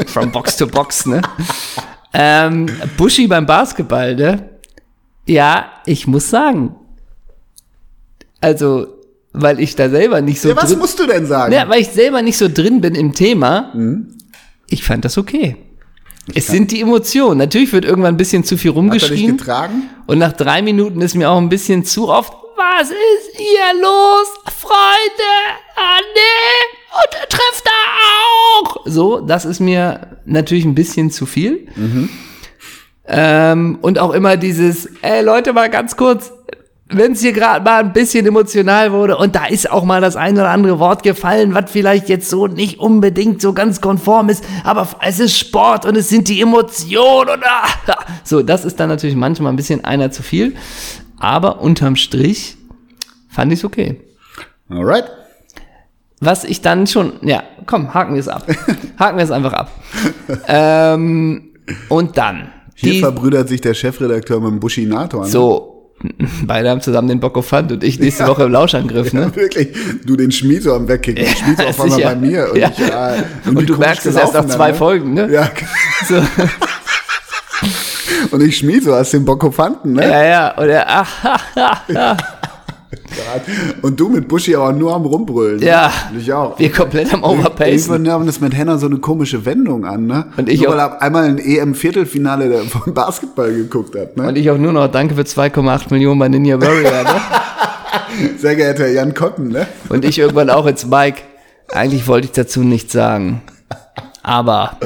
[0.06, 1.22] From Box to Box, ne?
[2.14, 4.48] Ähm, Buschi beim Basketball, ne?
[5.26, 6.76] Ja, ich muss sagen.
[8.40, 8.86] Also,
[9.36, 11.52] weil ich da selber nicht so Ja, was drin, musst du denn sagen?
[11.52, 13.72] ja, weil ich selber nicht so drin bin im Thema.
[14.68, 15.56] Ich fand das okay.
[16.34, 17.38] Es sind die Emotionen.
[17.38, 19.40] Natürlich wird irgendwann ein bisschen zu viel rumgeschrien.
[20.06, 24.26] Und nach drei Minuten ist mir auch ein bisschen zu oft, was ist hier los,
[24.58, 25.30] Freunde?
[25.76, 27.70] Ah, nee, und er trifft da
[28.64, 28.76] auch.
[28.86, 31.68] So, das ist mir natürlich ein bisschen zu viel.
[33.08, 36.32] Ähm, und auch immer dieses, ey Leute, mal ganz kurz,
[36.88, 40.14] wenn es hier gerade mal ein bisschen emotional wurde und da ist auch mal das
[40.14, 44.44] ein oder andere Wort gefallen, was vielleicht jetzt so nicht unbedingt so ganz konform ist,
[44.62, 48.88] aber es ist Sport und es sind die Emotionen und ah, so, das ist dann
[48.88, 50.54] natürlich manchmal ein bisschen einer zu viel,
[51.18, 52.56] aber unterm Strich
[53.28, 54.00] fand ich okay.
[54.68, 55.04] Alright.
[56.20, 58.46] Was ich dann schon, ja, komm, haken wir es ab.
[58.98, 59.70] Haken wir es einfach ab.
[60.48, 61.50] ähm,
[61.90, 62.48] und dann.
[62.74, 65.24] Hier die- verbrüdert sich der Chefredakteur mit dem Buschinator.
[65.24, 65.30] Ne?
[65.30, 65.75] So,
[66.46, 69.34] beide haben zusammen den Bockofant und ich nächste Woche im Lauschangriff, ne?
[69.34, 69.68] Wirklich,
[70.04, 71.24] du den Schmieso am Wegkicken.
[71.24, 72.50] Ja, Schmieso auf einmal bei mir.
[72.52, 72.70] Und, Ja.
[72.70, 73.14] ich, ja,
[73.46, 75.28] Und du merkst es erst nach zwei dann, Folgen, ne?
[75.32, 75.50] Ja,
[76.06, 76.16] So,
[78.30, 80.02] und ich Schmieso aus dem Bockofanten, ne?
[80.08, 82.16] ja, ja, oder, ach, ha, ha,
[83.18, 83.40] ha.
[83.82, 85.58] Und du mit Buschi aber nur am Rumbrüllen.
[85.60, 85.66] ne?
[85.66, 86.58] ja, Und ich auch.
[86.58, 87.72] wir komplett am Overpacen.
[87.72, 90.26] Irgendwann nahm das mit Henna so eine komische Wendung an, ne?
[90.36, 94.28] Und ich Nur auch- weil er einmal ein EM-Viertelfinale vom Basketball geguckt hat, ne?
[94.28, 97.20] Und ich auch nur noch danke für 2,8 Millionen bei Ninja Warrior, ne?
[98.38, 99.66] Sehr geehrter Jan Kotten, ne?
[99.88, 101.22] Und ich irgendwann auch ins Mike.
[101.72, 103.42] Eigentlich wollte ich dazu nichts sagen.
[104.28, 104.76] Aber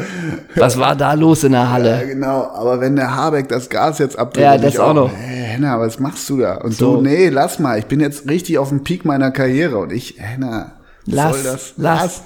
[0.55, 2.07] was war da los in der Ja, Halle?
[2.07, 2.51] genau.
[2.55, 5.11] Aber wenn der Habeck das Gas jetzt abdreht, Ja, das ich auch noch.
[5.11, 6.57] Hey, Henna, was machst du da?
[6.59, 6.97] Und So.
[6.97, 7.79] du, nee, lass mal.
[7.79, 9.79] Ich bin jetzt richtig auf dem Peak meiner Karriere.
[9.79, 10.73] Und ich, Henna,
[11.07, 11.73] Lass, soll das?
[11.79, 12.23] lass.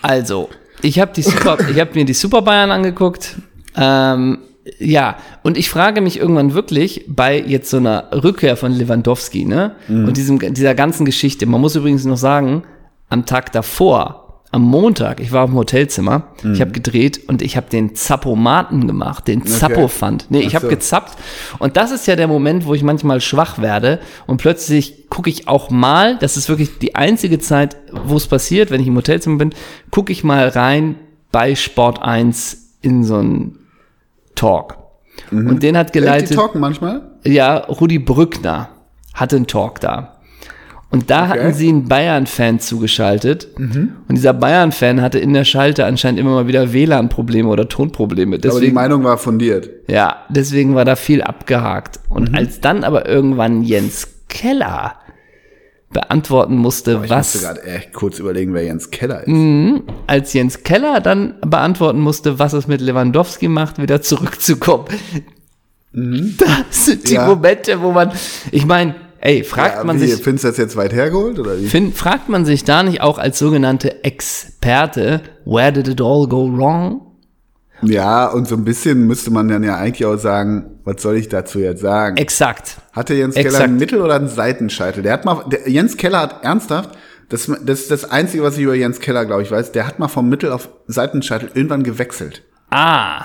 [0.00, 0.48] Also,
[0.80, 3.36] ich habe die Super, ich habe mir die Super Bayern angeguckt.
[3.76, 4.38] Ähm,
[4.78, 9.72] ja, und ich frage mich irgendwann wirklich bei jetzt so einer Rückkehr von Lewandowski, ne?
[9.88, 11.44] Und diesem, dieser ganzen Geschichte.
[11.44, 12.62] Man muss übrigens noch sagen,
[13.10, 14.21] am Tag davor,
[14.52, 18.86] am Montag, ich war auf dem Hotelzimmer, ich habe gedreht und ich habe den Zappomaten
[18.86, 20.26] gemacht, den Zappo-Fund.
[20.28, 20.70] Nee, ich habe so.
[20.70, 21.16] gezappt.
[21.58, 25.48] Und das ist ja der Moment, wo ich manchmal schwach werde und plötzlich gucke ich
[25.48, 29.38] auch mal, das ist wirklich die einzige Zeit, wo es passiert, wenn ich im Hotelzimmer
[29.38, 29.54] bin,
[29.90, 30.96] gucke ich mal rein
[31.32, 33.58] bei Sport 1 in so einen
[34.34, 34.76] Talk.
[35.30, 37.10] Und den hat Echt, die geleitet, talken manchmal?
[37.24, 38.68] ja, Rudi Brückner
[39.14, 40.18] hatte einen Talk da.
[40.92, 41.26] Und da Okay.
[41.26, 41.42] Mhm.
[41.44, 43.48] hatten sie einen Bayern-Fan zugeschaltet.
[43.56, 48.36] Und dieser Bayern-Fan hatte in der Schalte anscheinend immer mal wieder WLAN-Probleme oder Tonprobleme.
[48.36, 49.70] Aber die Deswegen Meinung war fundiert.
[49.88, 51.98] ja, deswegen war da viel abgehakt.
[52.10, 52.34] Und Mhm.
[52.36, 54.96] als dann aber irgendwann Jens Keller
[55.90, 59.82] beantworten musste, Ich was, musste gerade echt kurz überlegen, wer Jens Keller ist.
[60.06, 64.86] als Jens Keller dann beantworten musste, was es mit Lewandowski macht, wieder zurückzukommen.
[65.92, 67.16] Das sind die Mhm.
[67.20, 67.26] Ja.
[67.26, 68.12] Momente, wo man,
[68.50, 71.38] ich meine, ey, fragt Ja, man wie, sich, findest du das jetzt weit hergeholt?
[71.38, 71.66] Oder wie?
[71.66, 76.50] find, fragt man sich da nicht auch als sogenannte Experte, where did it all go
[76.56, 77.00] wrong?
[77.84, 81.28] Ja, und so ein bisschen müsste man dann ja eigentlich auch sagen, was soll ich
[81.28, 82.16] dazu jetzt sagen?
[82.16, 82.76] Exakt.
[82.92, 83.64] Hatte Jens Keller Exakt.
[83.64, 85.02] einen Mittel- oder einen Seitenscheitel?
[85.02, 86.90] Der hat mal, der, Jens Keller hat ernsthaft,
[87.28, 89.98] das, das ist das Einzige, was ich über Jens Keller, glaube ich, weiß, der hat
[89.98, 92.42] mal vom Mittel auf Seitenscheitel irgendwann gewechselt.
[92.70, 93.24] Ah.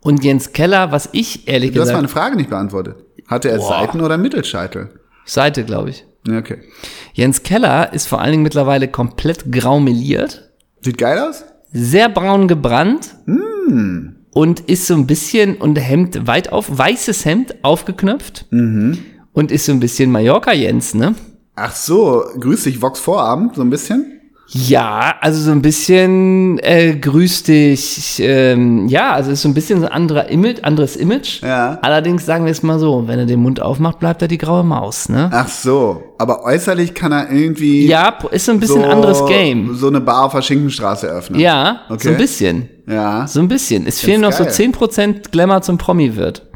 [0.00, 2.96] Und Jens Keller, was ich ehrlich Du hast gesagt, meine Frage nicht beantwortet.
[3.26, 3.68] Hatte er Boah.
[3.80, 4.90] Seiten- oder Mittelscheitel?
[5.24, 6.04] Seite, glaube ich.
[6.26, 6.58] Ja, okay.
[7.12, 11.44] Jens Keller ist vor allen Dingen mittlerweile komplett grau meliert, Sieht geil aus?
[11.72, 13.16] sehr braun gebrannt
[14.32, 19.72] und ist so ein bisschen und Hemd weit auf, weißes Hemd aufgeknöpft und ist so
[19.72, 21.14] ein bisschen Mallorca Jens, ne?
[21.56, 24.13] Ach so, grüß dich, Vox Vorabend, so ein bisschen?
[24.48, 28.20] Ja, also so ein bisschen äh, grüß dich.
[28.22, 31.42] Ähm, ja, also ist so ein bisschen so ein anderer Image, anderes Image.
[31.42, 31.78] Ja.
[31.82, 34.62] Allerdings sagen wir es mal so, wenn er den Mund aufmacht, bleibt er die graue
[34.62, 35.30] Maus, ne?
[35.32, 39.74] Ach so, aber äußerlich kann er irgendwie Ja, ist so ein bisschen so, anderes Game.
[39.74, 41.40] so eine Bar auf der Schinkenstraße eröffnen.
[41.40, 42.02] Ja, Okay.
[42.04, 42.68] so ein bisschen.
[42.86, 43.86] Ja, So ein bisschen.
[43.86, 44.52] Es fehlen noch so geil.
[44.52, 46.46] 10% Glamour zum Promi wird.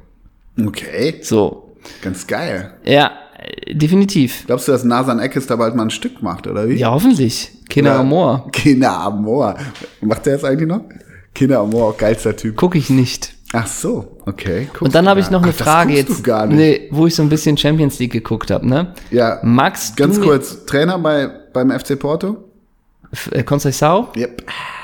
[0.65, 1.75] okay, So.
[2.03, 2.75] ganz geil.
[2.85, 4.45] Ja, äh, definitiv.
[4.47, 6.75] Glaubst du, dass Nasan Eckes da bald mal ein Stück macht, oder wie?
[6.75, 7.53] Ja, hoffentlich.
[7.69, 8.01] Kinder Ja.
[8.01, 8.49] Amor.
[8.53, 9.57] Kinder Amor.
[10.01, 10.83] Macht der jetzt eigentlich noch?
[11.35, 12.57] Kinder Amor, geilster Typ.
[12.57, 13.35] Guck ich nicht.
[13.53, 14.69] Ach so, okay.
[14.81, 16.57] Und dann habe ich noch eine Ach, Frage jetzt, Du gar nicht.
[16.57, 18.93] Nee, wo ich so ein bisschen Champions League geguckt habe, ne?
[19.11, 20.67] Ja, Magst ganz kurz.
[20.67, 22.45] Trainer bei, beim FC Porto?
[23.31, 24.09] Äh, Conceição?
[24.17, 24.43] Yep.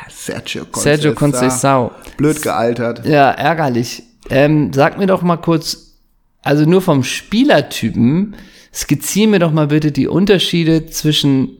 [0.08, 0.82] Sergio Conceição.
[0.82, 1.90] Sergio Conceição.
[2.16, 3.04] Blöd gealtert.
[3.04, 4.02] Ja, ärgerlich.
[4.30, 5.98] Ähm, sag mir doch mal kurz,
[6.42, 8.34] also nur vom Spielertypen,
[8.72, 11.58] skizzier mir doch mal bitte die Unterschiede zwischen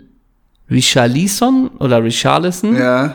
[0.71, 3.15] Richarlison oder Richarlison, Ja.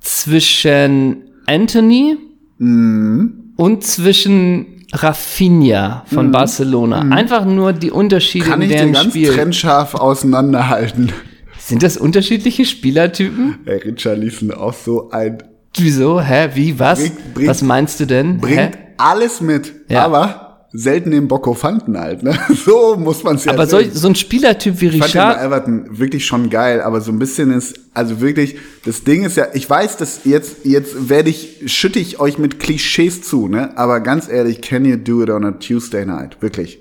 [0.00, 2.16] zwischen Anthony
[2.58, 3.52] Mhm.
[3.56, 7.00] und zwischen Rafinha von Barcelona.
[7.14, 8.50] Einfach nur die Unterschiede Mhm.
[8.50, 9.32] Kann in ich den ganz Spiel.
[9.32, 11.12] trennscharf auseinanderhalten.
[11.58, 13.58] Sind das unterschiedliche Spielertypen?
[13.64, 15.38] Ey, Richarlison auch so ein,
[15.78, 16.20] Wieso?
[16.20, 16.50] Hä?
[16.54, 16.78] Wie?
[16.78, 16.98] Was?
[17.00, 18.36] Bringt- bringt- Was meinst du denn?
[18.38, 18.70] bringt Hä?
[18.98, 20.04] alles mit, Ja.
[20.04, 20.41] aber
[20.72, 22.38] selten den Bockofanten halt, ne?
[22.64, 25.42] So muss man es ja Aber so, so ein Spielertyp wie Ich fand den Richard,
[25.44, 29.46] Everton wirklich schon geil, aber so ein bisschen ist, also wirklich, das Ding ist ja,
[29.52, 33.76] ich weiß, dass jetzt, jetzt werde ich, schütte ich euch mit Klischees zu, ne?
[33.76, 36.36] Aber ganz ehrlich, can you do it on a Tuesday night?
[36.40, 36.78] Wirklich.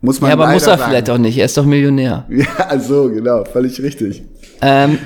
[0.00, 0.90] Muss man ja, aber muss er sagen.
[0.90, 1.36] vielleicht auch nicht.
[1.38, 2.26] Er ist doch Millionär.
[2.30, 4.22] Ja, so, genau, völlig richtig.
[4.60, 4.98] Ähm,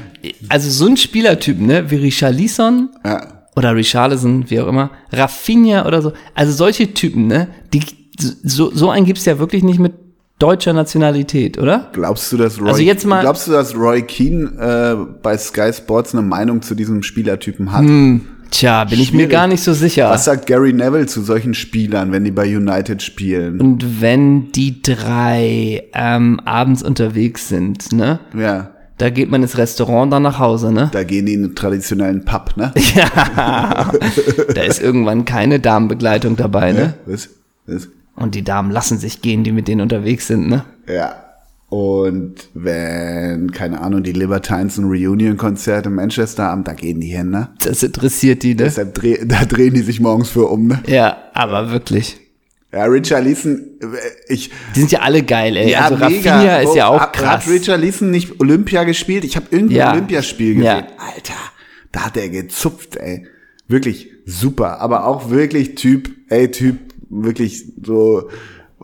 [0.49, 3.47] also so ein Spielertyp, ne, wie Richarlison Ja.
[3.57, 6.13] oder Richarlison, wie auch immer, Rafinha oder so.
[6.35, 7.81] Also solche Typen, ne, die,
[8.21, 9.93] so, so einen gibt's ja wirklich nicht mit
[10.39, 11.91] deutscher Nationalität, oder?
[11.93, 15.71] Glaubst du, dass Roy, Also jetzt mal- glaubst du, dass Roy Keane äh, bei Sky
[15.73, 17.85] Sports eine Meinung zu diesem Spielertypen hat?
[18.51, 19.31] Tja, bin ich mir Schwierig.
[19.33, 20.09] gar nicht so sicher.
[20.11, 23.61] Was sagt Gary Neville zu solchen Spielern, wenn die bei United spielen?
[23.61, 30.13] Und wenn die drei ähm, abends unterwegs sind, ne, Ja, da geht man ins Restaurant,
[30.13, 30.89] dann nach Hause, ne?
[30.93, 32.73] da gehen die in einen traditionellen Pub, ne?
[32.97, 33.93] Ja,
[34.55, 36.95] da ist irgendwann keine Damenbegleitung dabei, ne?
[37.07, 37.29] Was?
[37.67, 37.89] Was?
[38.17, 40.65] Und die Damen lassen sich gehen, die mit denen unterwegs sind, ne?
[40.89, 41.25] Ja.
[41.69, 47.31] Und wenn, keine Ahnung, die Libertines ein Reunion-Konzert in Manchester haben, da gehen die hin,
[47.31, 47.51] ne?
[47.65, 48.65] Das interessiert die, ne?
[48.65, 50.81] Deshalb dreh, da drehen die sich morgens für um, ne?
[50.87, 52.19] Ja, aber wirklich.
[52.73, 53.63] Ja, Richard Leeson,
[54.29, 55.71] ich, Die sind ja alle geil, ey.
[55.73, 56.07] ja, also mega.
[56.37, 57.47] Rafinha ist Oh, ja auch krass.
[57.47, 59.25] Hat Richard Leeson nicht Olympia gespielt?
[59.25, 59.93] Ich habe irgendein Ja.
[59.93, 60.65] Olympiaspiel gesehen.
[60.67, 60.87] Ja.
[61.15, 61.35] Alter,
[61.93, 63.27] Da hat er gezupft, ey.
[63.67, 64.81] Wirklich super.
[64.81, 66.79] Aber auch wirklich Typ, ey, Typ,
[67.11, 68.29] wirklich so,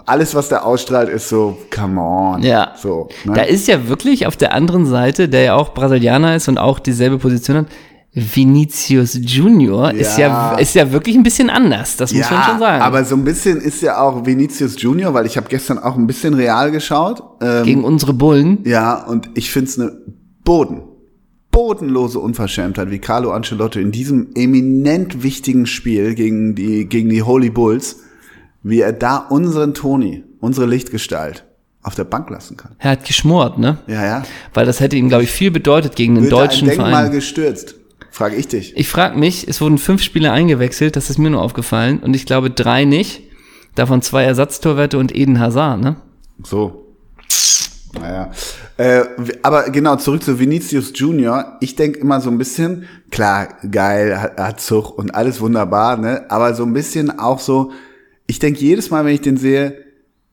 [0.05, 2.43] alles, was der ausstrahlt, ist so, come on.
[2.43, 2.73] Ja.
[2.77, 3.33] So, ne?
[3.35, 6.79] Da ist ja wirklich auf der anderen Seite, der ja auch Brasilianer ist und auch
[6.79, 7.67] dieselbe Position hat,
[8.19, 10.59] Vinicius Junior ist ja Ja.
[10.59, 12.83] ist ja wirklich ein bisschen anders, das muss man schon sagen.
[12.83, 16.07] aber so ein bisschen ist ja auch Vinicius Junior, weil ich habe gestern auch ein
[16.07, 17.23] bisschen real geschaut.
[17.43, 18.61] Ähm, gegen unsere Bullen.
[18.65, 19.93] ja, und ich find's eine
[20.45, 20.83] Boden,
[21.51, 27.51] bodenlose Unverschämtheit, wie Carlo Ancelotti in diesem eminent wichtigen Spiel gegen die, gegen die Holy
[27.51, 28.01] Bulls,
[28.69, 31.45] wie er da unseren Toni, unsere Lichtgestalt,
[31.83, 32.75] auf der Bank lassen kann.
[32.81, 33.79] Er hat geschmort, ne?
[33.87, 34.23] Ja, ja.
[34.55, 37.13] Weil das hätte ihm, glaube ich, viel bedeutet gegen einen Wird deutschen ein Denkmal Verein.
[37.13, 37.77] gestürzt?
[38.11, 38.77] Frage ich dich.
[38.77, 42.27] Ich frage mich, es wurden fünf Spieler eingewechselt, das ist mir nur aufgefallen, und ich
[42.27, 43.23] glaube drei nicht.
[43.77, 45.97] Davon zwei Ersatztorwerte und Eden Hazard, ne?
[46.43, 46.87] So.
[47.95, 48.33] Naja.
[48.79, 49.05] Äh,
[49.43, 51.57] aber genau, zurück zu Vinicius Junior.
[51.61, 56.25] Ich denk immer so ein bisschen, klar, geil, hat, hat Zug und alles wunderbar, ne?
[56.31, 57.71] Aber so ein bisschen auch so,
[58.27, 59.77] ich denk jedes Mal, wenn ich den sehe,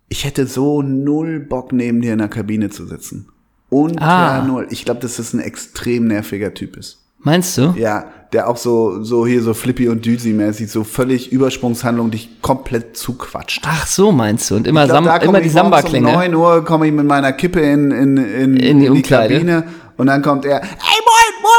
[0.09, 3.29] ich hätte so null Bock, neben dir in der Kabine zu sitzen.
[3.69, 4.43] Unter Ah.
[4.45, 4.67] null.
[4.69, 6.99] Ich glaube, dass das ein extrem nerviger Typ ist.
[7.19, 7.73] Meinst du?
[7.77, 12.97] Ja, der auch so, so hier so Flippy und Düsi-mäßig, so völlig Übersprungshandlung dich komplett
[12.97, 13.63] zuquatscht.
[13.65, 14.55] Ach so, meinst du?
[14.57, 16.07] Und immer, glaub, Sam immer die Samba-Klänge.
[16.09, 19.35] Um 9 Uhr komme ich mit meiner Kippe in, in, in, In die Umkleide.
[19.35, 19.63] Kabine
[19.95, 20.67] und dann kommt er, ey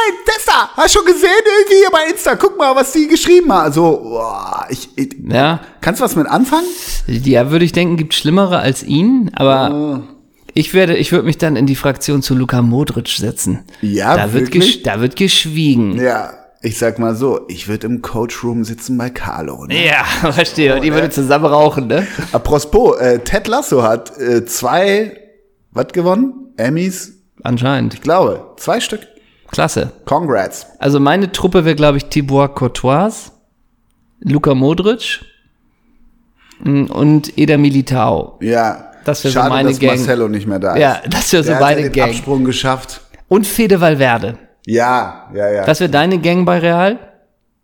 [0.05, 3.53] moin, Tessa, hast du schon gesehen irgendwie hier bei Insta, guck mal, was die geschrieben
[3.53, 3.67] haben.
[3.67, 6.67] Also, boah, ich, ich Ja, kannst du was mit anfangen?
[7.07, 10.01] ja, würde ich denken, gibt Schlimmere als ihn, aber Oh.
[10.55, 13.65] ich werde, ich würde mich dann in die Fraktion zu Luka Modric setzen.
[13.81, 14.65] Ja, da wird, wirklich?
[14.77, 16.01] gesch da wird geschwiegen.
[16.01, 19.67] Ja, ich sag mal so, ich würde im Coachroom sitzen bei Carlo.
[19.67, 19.85] Ne?
[19.87, 20.75] Ja, verstehe.
[20.75, 22.07] Und die würde zusammen rauchen, ne?
[22.33, 25.19] Apropos, äh, Ted Lasso hat äh, zwei,
[25.73, 26.53] was gewonnen?
[26.57, 27.13] Emmys?
[27.43, 27.93] Anscheinend.
[27.95, 29.01] Ich glaube, zwei Stück.
[29.55, 29.93] Klasse.
[30.05, 30.67] Congrats.
[30.81, 33.31] Also meine Truppe wäre, glaube ich, Thibaut Courtois,
[34.19, 35.21] Luka Modric
[36.65, 38.39] mm, und Eder Militao.
[38.43, 38.91] Ja.
[39.05, 39.97] Das wär so Schade, meine dass Gang.
[39.97, 40.81] Marcelo nicht mehr da ist.
[40.81, 42.11] Ja, das wäre so Der hat meine ja den Gang.
[42.11, 43.01] Absprung geschafft.
[43.29, 44.39] Und Fede Valverde.
[44.67, 45.65] Ja, ja, ja.
[45.67, 46.99] Das wäre deine Gang bei Real?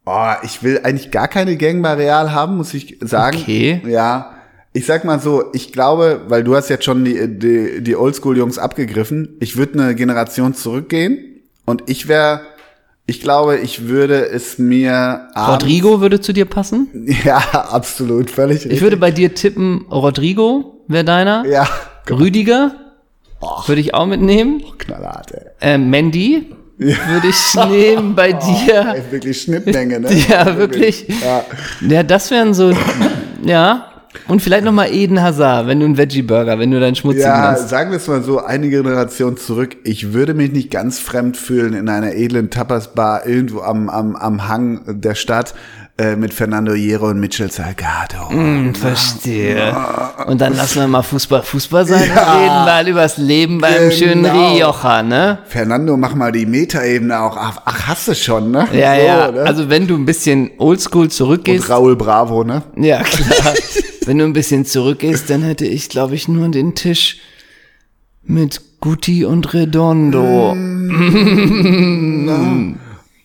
[0.07, 3.39] oh, ich will eigentlich gar keine Gang bei Real haben, muss ich sagen.
[3.39, 3.81] Okay.
[3.87, 4.33] Ja.
[4.73, 8.59] Ich sag mal so, ich glaube, weil du hast jetzt schon die, die, die Oldschool-Jungs
[8.59, 11.30] abgegriffen, ich würde eine Generation zurückgehen
[11.71, 12.41] und ich wäre,
[13.07, 16.89] ich glaube, ich würde es mir Rodrigo würde zu dir passen?
[17.25, 17.39] Ja,
[17.71, 18.73] absolut, völlig richtig.
[18.73, 21.45] Ich würde bei dir tippen, Rodrigo wäre deiner.
[21.47, 21.67] ja,
[22.11, 22.73] Rüdiger
[23.67, 24.63] würde ich auch mitnehmen.
[24.79, 25.47] knallhart, ey.
[25.61, 28.33] Äh, Mandy würde ich nehmen bei
[28.67, 28.95] dir.
[28.97, 30.09] Ey, wirklich Schnittmenge, ne?
[30.29, 31.07] Ja, wirklich.
[31.09, 31.45] Ja.
[31.89, 32.73] Ja, das wären so,
[33.45, 33.90] ja.
[34.27, 37.53] Und vielleicht noch mal Eden Hazard, wenn du einen Veggie-Burger, wenn du deinen schmutzigen Ja,
[37.53, 37.69] hast.
[37.69, 39.77] sagen wir es mal so, eine Generation zurück.
[39.85, 44.49] Ich würde mich nicht ganz fremd fühlen in einer edlen Tapas-Bar irgendwo am, am, am
[44.49, 45.55] Hang der Stadt
[45.97, 48.31] äh, mit Fernando Hierro und Mitchell Salgado.
[48.31, 49.77] Hm, verstehe.
[50.27, 52.33] Und dann lassen wir mal Fußball Fußball sein Ja.
[52.35, 53.91] und reden mal übers Leben beim Genau.
[53.93, 55.39] schönen Rioja, ne?
[55.47, 57.37] Fernando, mach mal die Metaebene auch.
[57.39, 58.67] Ach, ach hast du schon, ne?
[58.73, 59.31] Ja, So, ja.
[59.31, 59.41] Ne?
[59.43, 62.63] Also wenn du ein bisschen oldschool zurückgehst, und Raul Bravo, ne?
[62.77, 63.55] ja klar.
[64.11, 67.21] wenn du ein bisschen zurückgehst, dann hätte ich, glaube ich, nur den Tisch
[68.25, 70.51] mit Guti und Redondo.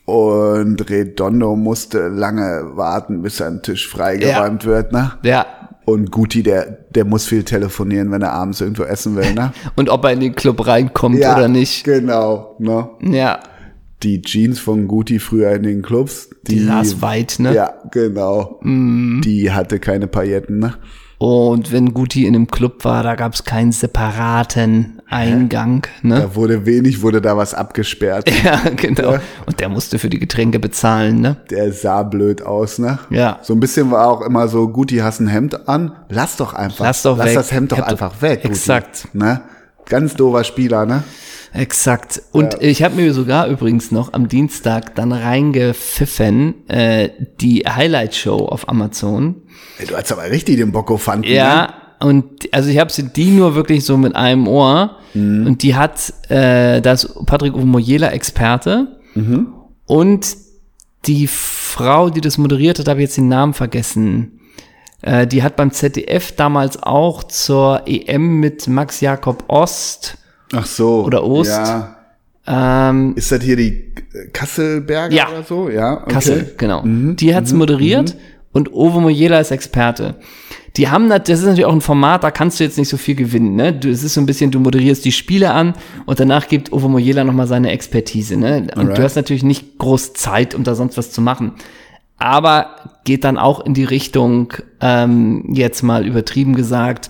[0.06, 5.14] Und Redondo musste lange warten, bis sein Tisch freigeräumt wird, ne?
[5.24, 5.48] Ja.
[5.86, 9.54] Und Guti, der, der muss viel telefonieren, wenn er abends irgendwo essen will, ne?
[9.76, 11.84] Und ob er in den Club reinkommt oder nicht.
[11.84, 12.90] Genau, ne?
[13.02, 13.40] Ja.
[14.04, 17.54] Die Jeans von Guti früher in den Clubs, die, Die saß weit, ne?
[17.56, 18.60] Ja, genau.
[18.64, 20.74] Die hatte keine Pailletten, ne?
[21.18, 26.20] Und wenn Guti in einem Club war, da gab es keinen separaten Eingang, ne?
[26.20, 28.30] Da wurde wenig, wurde da was abgesperrt.
[28.44, 29.18] Ja, genau.
[29.46, 31.38] Und der musste für die Getränke bezahlen, ne?
[31.50, 33.00] Der sah blöd aus, ne?
[33.10, 33.40] Ja.
[33.44, 35.94] So ein bisschen war auch immer so, Guti, hast ein Hemd an?
[36.10, 36.84] Lass doch einfach.
[36.86, 37.34] Lass doch weg.
[37.34, 38.42] das Hemd doch Hemd- einfach weg.
[38.42, 38.50] Guti.
[38.54, 39.08] Exakt.
[39.14, 39.42] Ne?
[39.88, 41.04] Ganz doofer Spieler, ne?
[41.54, 42.22] Exakt.
[42.32, 48.68] Und ich habe mir sogar übrigens noch am Dienstag dann reingepfiffen, äh, die Highlight-Show auf
[48.68, 49.36] Amazon.
[49.80, 51.30] Ey, du hast aber richtig den Bocco fanden.
[51.30, 51.36] Ne?
[51.36, 54.98] Ja, und also ich habe sie die nur wirklich so mit einem Ohr.
[55.14, 59.00] Und die hat, äh, da ist Patrick Omoyela Experte.
[59.86, 60.36] Und
[61.06, 64.42] die Frau, die das moderiert hat, habe ich jetzt den Namen vergessen.
[65.02, 70.18] Äh, die hat beim ZDF damals auch zur EM mit Max Jakob Ost.
[70.54, 71.04] Ach so.
[71.04, 71.50] Oder Ost.
[71.52, 71.96] Ja.
[72.48, 73.92] Ähm, Ist das hier die
[74.32, 75.30] Kasselberger Ja.
[75.30, 75.70] oder so?
[75.70, 76.02] Ja.
[76.04, 76.12] Okay.
[76.14, 76.84] Kassel, genau.
[76.86, 78.16] Die hat's moderiert
[78.52, 80.16] und Ovo Mojela ist Experte.
[80.78, 82.98] die haben das, das ist natürlich auch ein Format, da kannst du jetzt nicht so
[82.98, 83.74] viel gewinnen, ne?
[83.74, 85.74] Du, es ist so ein bisschen, du moderierst die Spiele an
[86.06, 88.58] und danach gibt Ovo Moyela nochmal seine Expertise, ne?
[88.58, 88.98] Und Alright.
[88.98, 91.54] du hast natürlich nicht groß Zeit, um da sonst was zu machen.
[92.18, 97.10] Aber geht dann auch in die Richtung, ähm, jetzt mal übertrieben gesagt,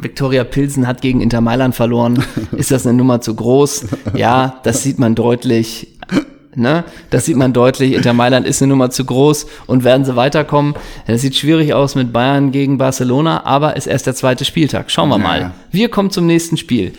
[0.00, 2.24] Viktoria Pilsen hat gegen Inter Mailand verloren.
[2.52, 3.86] Ist das eine Nummer zu groß?
[4.14, 5.88] Ja, das sieht man deutlich.
[6.54, 6.84] Ne?
[7.10, 7.92] Das sieht man deutlich.
[7.92, 10.74] Inter Mailand ist eine Nummer zu groß und werden sie weiterkommen.
[11.06, 14.90] Das sieht schwierig aus mit Bayern gegen Barcelona, aber ist erst der zweite Spieltag.
[14.90, 15.52] Schauen wir mal.
[15.70, 16.92] Wir kommen zum nächsten Spiel.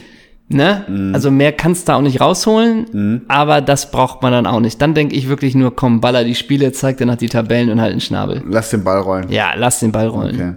[0.53, 0.85] Ne?
[0.87, 1.13] Mhm.
[1.13, 4.81] Also mehr kannst du auch nicht rausholen, aber das braucht man dann auch nicht.
[4.81, 7.81] Dann denke ich wirklich nur, komm, baller die Spiele, zeig dir nach die Tabellen und
[7.81, 8.43] halt den Schnabel.
[8.47, 9.29] Lass den Ball rollen.
[9.29, 10.35] Ja, lass den Ball rollen.
[10.35, 10.53] Okay.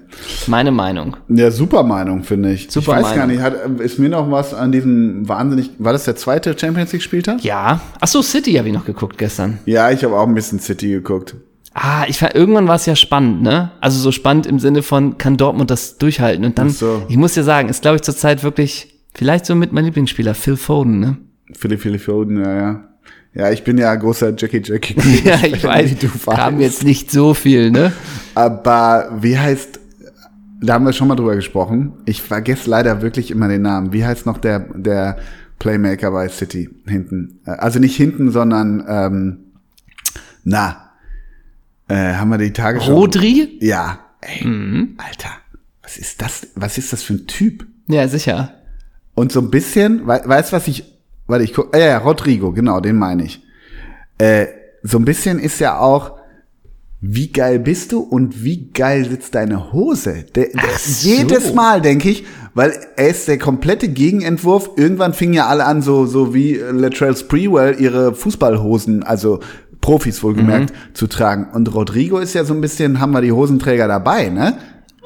[0.47, 1.17] Meine Meinung.
[1.29, 2.71] Ja, super Meinung, finde ich.
[2.71, 3.37] Super ich weiß gar Meinung.
[3.37, 7.03] nicht, hat, ist mir noch was an diesem wahnsinnig, war das der zweite Champions League
[7.03, 7.43] Spieltag?
[7.45, 7.81] Ja.
[8.01, 9.59] Ach so, City habe ich noch geguckt gestern.
[9.67, 11.35] Ja, ich habe auch ein bisschen City geguckt.
[11.75, 13.73] Ah, ich war, irgendwann war es ja spannend, ne?
[13.81, 16.45] Also so spannend im Sinne von, kann Dortmund das durchhalten?
[16.45, 17.03] Und dann, so.
[17.09, 20.57] ich muss dir sagen, ist glaube ich zurzeit wirklich, vielleicht so mit mein Lieblingsspieler, Phil
[20.57, 21.17] Foden, ne?
[21.57, 22.85] Philly Philly Foden, ja, ja.
[23.35, 24.95] Ja, ich bin ja großer Jackie Jackie.
[25.25, 26.61] Ja, ich weiß, du kam weißt.
[26.63, 27.93] jetzt nicht so viel, ne?
[28.35, 29.81] Aber wie heißt,
[30.61, 31.95] da haben wir schon mal drüber gesprochen.
[32.07, 33.93] Ich vergesse leider wirklich immer den Namen.
[33.93, 35.19] Wie heißt noch der, der
[35.59, 37.41] Playmaker bei City hinten?
[37.45, 39.39] Äh, Also nicht hinten, sondern, ähm,
[40.45, 40.91] na,
[41.89, 42.95] äh, haben wir die Tage schon.
[42.95, 43.59] Rodri?
[43.61, 43.99] Ja.
[44.21, 44.95] Ey, Mhm.
[44.97, 45.31] Alter,
[45.83, 47.67] was ist das, was ist das für ein Typ?
[47.89, 48.53] Ja, sicher.
[49.15, 50.85] Und so ein bisschen, we weißt was ich,
[51.27, 53.43] warte, ich guck, äh, ja, Rodrigo, genau, den meine ich.
[54.19, 54.47] Äh,
[54.83, 56.13] so ein bisschen ist ja auch,
[57.01, 60.25] wie geil bist du und wie geil sitzt deine Hose?
[60.57, 61.07] Ach so.
[61.09, 62.25] Jedes Mal denke ich,
[62.55, 64.71] weil er ist der komplette Gegenentwurf.
[64.77, 69.41] Irgendwann fingen ja alle an, so, so wie Latrell Sprewell ihre Fußballhosen, also
[69.83, 70.95] Profis wohlgemerkt, Mhm.
[70.95, 71.49] zu tragen.
[71.53, 74.57] Und Rodrigo ist ja so ein bisschen, haben wir die Hosenträger dabei, ne?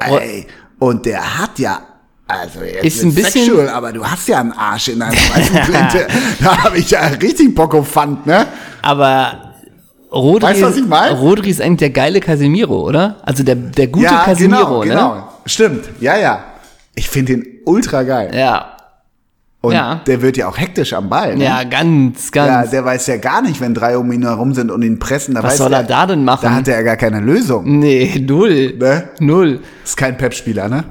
[0.01, 0.47] Ey,
[0.79, 1.81] und der hat ja,
[2.29, 5.57] also jetzt Ist ein bisschen- sexual, aber du hast ja einen Arsch in deiner weißen
[5.65, 6.07] Flinte.
[6.41, 8.47] da habe ich ja richtig Bock auf Pfand, ne?
[8.83, 9.55] Aber
[10.13, 11.19] Rodri, Weißt was ich meine?
[11.19, 13.17] Rodri ist eigentlich der geile Casemiro, oder?
[13.23, 14.85] Also der, der gute ja, Casemiro, genau, ne?
[14.89, 15.29] genau.
[15.47, 16.45] Stimmt, ja, ja.
[16.95, 18.31] Ich finde ihn ultra geil.
[18.35, 18.75] Ja.
[19.61, 20.01] Und ja.
[20.07, 21.37] der wird ja auch hektisch am Ball.
[21.37, 21.45] Ne?
[21.45, 22.71] Ja, ganz, Ja, ganz.
[22.71, 25.35] der weiß ja gar nicht, wenn drei um ihn herum sind und ihn pressen.
[25.35, 26.41] Da Was weiß soll er der, da denn machen?
[26.43, 27.79] Da hat er ja gar keine Lösung.
[27.79, 28.75] nee, null.
[28.79, 29.09] Ne?
[29.19, 29.61] Null.
[29.85, 30.85] Ist kein Pep-Spieler, ne?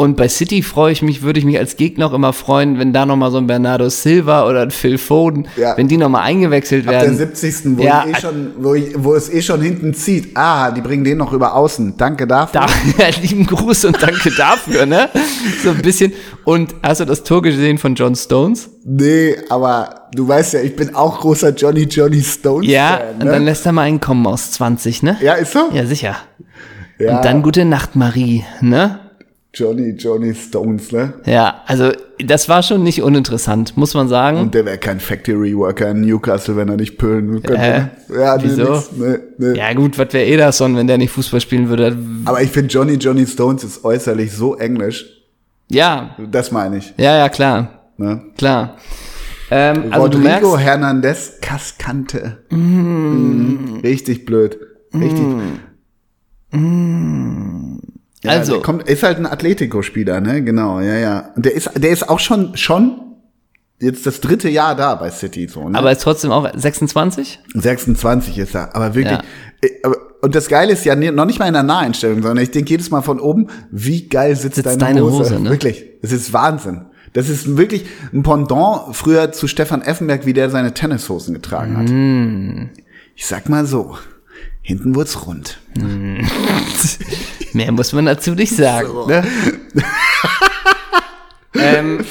[0.00, 2.92] Und bei City freue ich mich, würde ich mich als Gegner auch immer freuen, wenn
[2.92, 5.76] da nochmal so ein Bernardo Silva oder ein Phil Foden, Ja.
[5.76, 7.16] wenn die nochmal eingewechselt Ab der werden.
[7.16, 7.76] 70.
[7.76, 10.36] Wo, Ja, ich eh schon, wo, ich, wo es eh schon hinten zieht.
[10.36, 11.94] Ah, die bringen den noch über außen.
[11.96, 12.60] Danke dafür.
[12.96, 15.08] Da, lieben Gruß und danke dafür, ne?
[15.64, 16.12] So ein bisschen.
[16.44, 18.70] Und hast du das Tor gesehen von John Stones?
[18.84, 23.26] Nee, aber du weißt ja, ich bin auch großer Johnny Johnny Stones Ja, Fan, und
[23.26, 23.50] dann ne?
[23.50, 25.16] lässt er mal einen kommen aus 20, ne?
[25.20, 25.70] Ja, ist so?
[25.72, 26.14] Ja, sicher.
[27.00, 29.00] Ja, Und dann gute Nacht, Marie, ne?
[29.58, 31.14] Johnny Johnny Stones, ne?
[31.26, 31.90] Ja, also
[32.24, 34.38] das war schon nicht uninteressant, muss man sagen.
[34.38, 37.90] Und der wäre kein Factory Worker in Newcastle, wenn er nicht pölen könnte.
[38.10, 38.72] Äh, ja, wieso?
[38.72, 39.58] nix, nee, nee.
[39.58, 41.96] ja gut, was wäre Ederson, wenn der nicht Fußball spielen würde?
[42.24, 45.06] Aber ich finde Johnny Johnny Stones ist äußerlich so englisch.
[45.70, 46.94] Ja, Das meine ich.
[46.96, 48.22] ja, ja, klar, Ne?
[48.36, 48.76] klar.
[49.50, 52.38] Ähm, also du Rodrigo merkst, Hernandez Cascante.
[52.50, 53.80] Mm.
[53.82, 54.58] Richtig blöd.
[54.94, 55.24] Richtig.
[58.22, 60.42] Ja, Also- der kommt, ist halt ein Atletico-Spieler, ne?
[60.42, 61.30] Genau, ja, ja.
[61.36, 63.00] Und der ist, der ist auch schon, schon
[63.80, 65.78] jetzt das dritte Jahr da bei City, so, ne?
[65.78, 67.38] aber ist trotzdem auch 26?
[67.54, 69.18] 26 ist er, aber wirklich.
[69.18, 69.22] Ja.
[69.62, 69.68] äh,
[70.20, 72.90] Und das Geile ist ja noch nicht mal in der Naheinstellung, sondern ich denke jedes
[72.90, 75.18] Mal von oben, wie geil sitzt, Sitzt deine, deine Hose.
[75.18, 75.50] Hose, ne?
[75.50, 76.86] Wirklich, es ist Wahnsinn.
[77.12, 81.88] Das ist wirklich ein Pendant früher zu Stefan Effenberg, wie der seine Tennishosen getragen hat.
[81.88, 82.70] Mm.
[83.14, 83.96] Ich sag mal so,
[84.68, 85.58] hinten wurd's rund.
[87.54, 88.90] Mehr muss man dazu nicht sagen.
[89.06, 89.24] Ne?
[91.54, 92.04] ähm,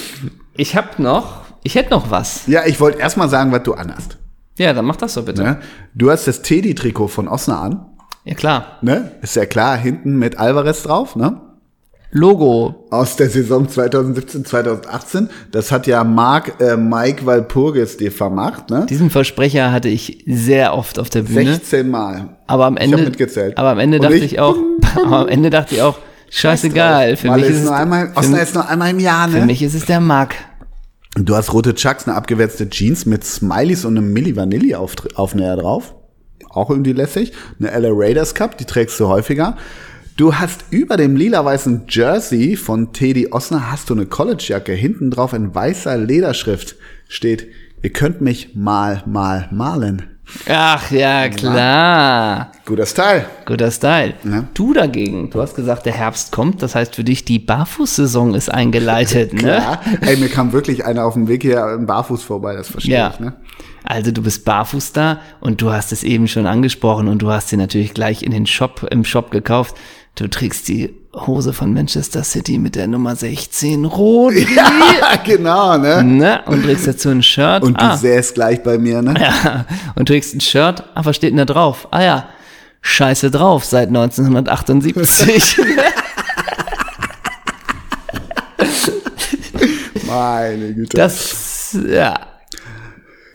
[0.55, 2.47] ich hab noch, ich hätte noch was.
[2.47, 4.17] Ja, ich wollte erst mal sagen, was du anhast.
[4.57, 5.43] Ja, dann mach das doch bitte.
[5.43, 5.59] Ne?
[5.93, 7.85] Du hast das Teddy-Trikot von Osner an.
[8.25, 8.79] Ja klar.
[8.81, 9.11] Ne?
[9.21, 11.39] Ist ja klar, hinten mit Alvarez drauf, ne?
[12.11, 12.87] Logo.
[12.89, 15.29] aus der Saison 2017, 2018.
[15.51, 18.85] Das hat ja Marc äh, Mike Walpurgis dir vermacht, ne?
[18.89, 21.53] Diesen Versprecher hatte ich sehr oft auf der Bühne.
[21.55, 22.37] 16 Mal.
[22.47, 23.57] Aber am Ende, mitgezählt.
[23.57, 24.55] aber am Ende Und dachte ich- ich, auch,
[24.95, 25.97] aber am Ende dachte ich auch,
[26.29, 27.17] scheißegal.
[27.17, 29.45] Für Mal mich, ist es, nur einmal, für, ist nur einmal im Jahr, für ne?
[29.45, 30.35] mich ist es der Mark.
[31.15, 35.57] Du hast rote Chucks, eine abgewetzte Jeans mit Smileys und einem Milli Vanilli Auftr- Aufnäher
[35.57, 35.93] drauf.
[36.49, 37.33] Auch irgendwie lässig.
[37.59, 39.57] Eine LA Raiders Cup, die trägst du häufiger.
[40.17, 44.73] Du hast über dem lila-weißen Jersey von Teddy Osner hast du eine Collegejacke.
[44.73, 46.75] Hinten drauf in weißer Lederschrift
[47.07, 47.47] steht,
[47.83, 50.17] ihr könnt mich mal, mal, malen.
[50.49, 52.51] Ach ja, klar.
[52.65, 53.25] Guter Style.
[53.45, 54.15] Guter Style.
[54.23, 54.45] Ja.
[54.55, 58.51] Du dagegen, du hast gesagt, der Herbst kommt, das heißt für dich, die Barfußsaison ist
[58.51, 59.49] eingeleitet, ne?
[59.49, 59.81] Ja.
[60.01, 63.11] Ey, mir kam wirklich einer auf dem Weg hier im Barfuß vorbei, das verstehe Ja.
[63.13, 63.33] ich, ne?
[63.83, 67.49] Also du bist barfuß da und du hast es eben schon angesprochen und du hast
[67.49, 69.75] sie natürlich gleich in den Shop, im Shop gekauft.
[70.17, 74.33] Du trägst die Hose von Manchester City mit der Nummer 16 rot.
[74.55, 76.03] Ja, genau, ne?
[76.03, 76.41] Ne?
[76.47, 77.61] Und trägst dazu ein Shirt.
[77.61, 79.13] Und du ah, sähst gleich bei mir, ne?
[79.19, 79.67] ja.
[79.93, 80.83] Und trägst ein Shirt.
[80.95, 81.87] Ah, was steht denn da drauf?
[81.91, 82.29] Ah ja,
[82.81, 85.57] Scheiße drauf seit 1978.
[90.07, 90.97] Meine Güte.
[90.97, 92.19] das, ja.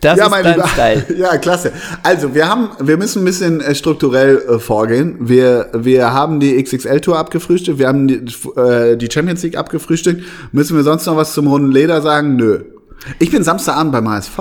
[0.03, 0.67] Das ja, ist mein dein Lieber.
[0.67, 1.05] Style.
[1.17, 1.71] Ja, klasse.
[2.03, 5.17] Also, wir haben, wir müssen ein bisschen äh, strukturell äh, vorgehen.
[5.21, 8.15] Wir, wir haben die XXL-Tour abgefrühstückt, wir haben die,
[8.59, 10.23] äh, die Champions League abgefrühstückt.
[10.51, 12.35] Müssen wir sonst noch was zum runden Leder sagen?
[12.35, 12.65] Nö.
[13.19, 14.37] Ich bin Samstagabend beim HSV.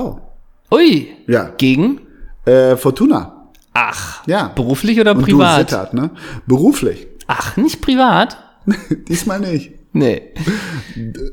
[0.72, 1.08] Ui.
[1.26, 1.50] Ja.
[1.56, 2.00] Gegen?
[2.44, 3.48] Äh, Fortuna.
[3.74, 4.26] Ach.
[4.26, 4.48] Ja.
[4.54, 5.58] Beruflich oder Und privat?
[5.58, 6.10] du Sittard, ne?
[6.46, 7.06] Beruflich.
[7.26, 8.36] Ach, nicht privat?
[9.08, 9.72] Diesmal nicht.
[9.94, 10.22] Nee.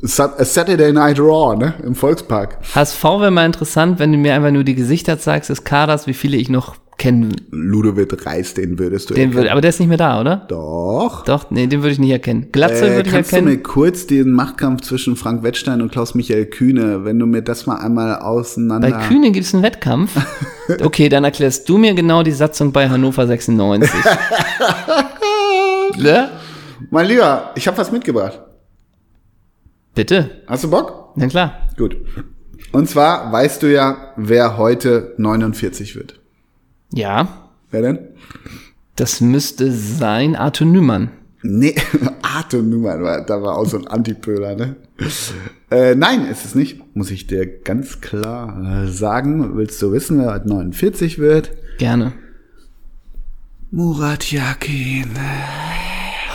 [0.01, 1.73] Saturday Night Raw, ne?
[1.83, 2.57] Im Volkspark.
[2.75, 6.13] HSV wäre mal interessant, wenn du mir einfach nur die Gesichter zeigst des Kaders, wie
[6.13, 9.35] viele ich noch kennen Ludovic Reis, den würdest du den erkennen.
[9.37, 9.51] würde.
[9.53, 10.45] Aber der ist nicht mehr da, oder?
[10.49, 11.23] Doch.
[11.23, 12.47] Doch, nee, den würde ich nicht erkennen.
[12.51, 13.53] Glatze Äh, würde ich kannst du erkennen.
[13.55, 17.77] mir kurz den Machtkampf zwischen Frank Wettstein und Klaus-Michael Kühne, wenn du mir das mal
[17.77, 18.89] einmal auseinander...
[18.89, 20.11] Bei Kühne gibt es einen Wettkampf.
[20.83, 23.89] Okay, dann erklärst du mir genau die Satzung bei Hannover 96.
[25.97, 26.29] ne?
[26.91, 28.39] Mein Lieber, ich habe was mitgebracht.
[29.99, 30.29] Bitte.
[30.47, 31.11] Hast du Bock?
[31.17, 31.67] Na klar.
[31.77, 31.97] Gut.
[32.71, 36.21] Und zwar weißt du ja, wer heute 49 wird.
[36.93, 37.27] Ja,
[37.69, 37.99] Wer denn?
[38.95, 41.11] das müsste sein Arthur Nümann.
[41.43, 41.75] Nee,
[42.21, 44.77] Arthur Nummern, war- da war auch so ein Antipöler, ne?
[45.69, 46.95] Äh, nein, ist es nicht.
[46.95, 49.57] Muss ich dir ganz klar äh, sagen.
[49.57, 51.51] Willst du wissen, wer heute 49 wird?
[51.77, 52.13] Gerne.
[53.71, 55.09] Murat Yakin.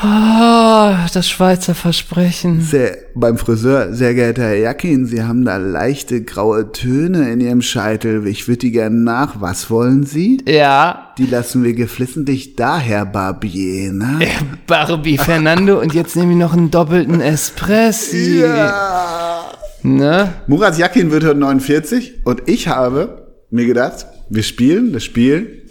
[0.07, 2.61] Ah, das Schweizer Versprechen.
[2.61, 7.63] Sehr, beim Friseur, sehr geehrter Herr Yakin, Sie haben da leichte graue Töne in Ihrem
[7.63, 8.27] Scheitel.
[8.27, 9.41] Ich würde die gerne nach.
[9.41, 10.43] Was wollen Sie?
[10.47, 14.19] Ja, Die lassen wir geflissentlich daher, Barbier, ne?
[14.67, 18.41] Barbie Fernando und jetzt nehme ich noch einen doppelten Espressi.
[18.41, 19.47] Ja.
[19.83, 20.35] Ne?
[20.47, 25.63] Murat Yakin wird heute 49 und ich habe mir gedacht, wir spielen das Spiel.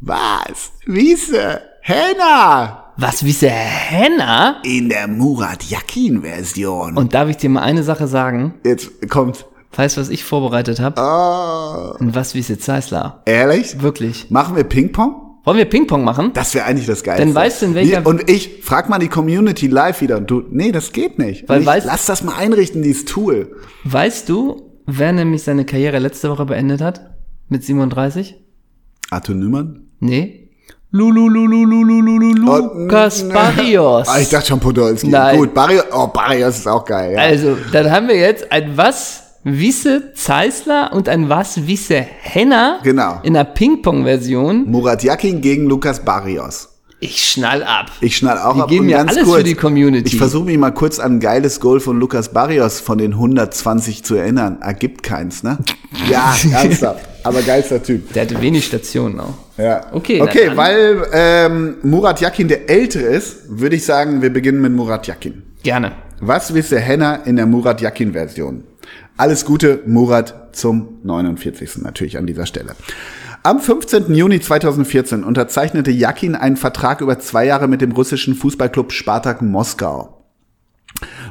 [0.00, 0.72] Was?
[0.84, 1.62] Wiese?
[1.80, 2.81] Henna!
[2.96, 4.60] Was, wie Henna?
[4.64, 6.96] In der Murat Yakin-Version.
[6.96, 8.54] Und darf ich dir mal eine Sache sagen?
[8.64, 9.46] jetzt kommt.
[9.74, 11.00] Weißt du, was ich vorbereitet habe?
[11.00, 13.22] Oh, Und was, wie Zeisler?
[13.24, 13.80] ehrlich?
[13.80, 14.30] Wirklich.
[14.30, 15.38] Machen wir Ping-Pong?
[15.44, 16.32] Wollen wir Ping-Pong machen?
[16.34, 17.24] Das wäre eigentlich das Geilste.
[17.24, 20.42] Dann weißt du, in welcher- Und ich frag mal die Community live wieder und du,
[20.50, 21.48] nee, das geht nicht.
[21.48, 23.56] Weil ich, weißt- lass das mal einrichten, dieses Tool.
[23.84, 27.14] Weißt du, wer nämlich seine Karriere letzte Woche beendet hat?
[27.48, 28.36] Mit 37?
[29.10, 29.88] Arthur Nümmern?
[30.00, 30.41] Nee.
[30.92, 34.08] Lululululululu Lukas Oh, Barrios.
[34.08, 35.08] Ah, ich dachte schon Podolski.
[35.08, 35.38] Nein.
[35.38, 37.14] Gut, Barrios, oh, Barrios ist auch geil.
[37.14, 37.20] Ja.
[37.20, 42.78] Also, dann haben wir jetzt ein Was Wisse Zeisler und ein Was Wisse Henner.
[42.84, 43.20] Genau.
[43.22, 44.70] In der Ping-Pong-Version.
[44.70, 46.68] Murat Yakin gegen Lukas Barrios.
[47.00, 47.86] Ich schnall ab.
[48.00, 48.68] Ich schnall auch Wir ab.
[48.68, 50.06] geben und ja alles kurz, für die Community.
[50.08, 54.04] Ich versuche mich mal kurz an ein geiles Goal von Lukas Barrios von den 120
[54.04, 54.58] zu erinnern.
[54.60, 55.58] Ergibt keins, ne?
[56.10, 57.00] Ja, ernsthaft.
[57.24, 58.12] Aber geilster Typ.
[58.12, 59.34] Der hatte wenig Stationen auch.
[59.58, 59.86] Ja.
[59.92, 60.56] Okay, Okay, dann.
[60.56, 65.42] weil ähm, Murat Yakin der Ältere ist, würde ich sagen, wir beginnen mit Murat Yakin.
[65.62, 65.92] Gerne.
[66.20, 68.64] Was wisst der Henner in der Murat Yakin Version?
[69.16, 71.82] Alles Gute, Murat, zum 49.
[71.82, 72.74] natürlich an dieser Stelle.
[73.44, 74.14] Am 15.
[74.14, 80.11] Juni 2014 unterzeichnete Yakin einen Vertrag über zwei Jahre mit dem russischen Fußballclub Spartak Moskau.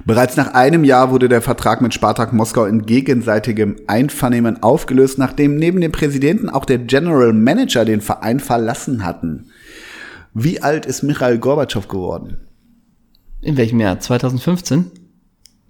[0.05, 5.55] Bereits nach einem Jahr wurde der Vertrag mit Spartak Moskau in gegenseitigem Einvernehmen aufgelöst, nachdem
[5.55, 9.45] neben dem Präsidenten auch der General Manager den Verein verlassen hatten.
[10.33, 12.37] Wie alt ist Michail Gorbatschow geworden?
[13.41, 13.99] In welchem Jahr?
[13.99, 14.91] 2015?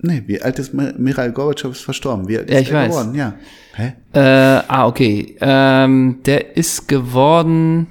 [0.04, 2.28] Nee, wie alt ist Mi- Michail Gorbatschow ist verstorben?
[2.28, 2.89] Wie alt Ja, ist ich er weiß.
[2.89, 3.16] geworden?
[3.16, 3.34] Ja.
[3.76, 3.94] Hä?
[4.14, 5.36] Äh, ah, okay.
[5.42, 7.88] Ähm, der ist geworden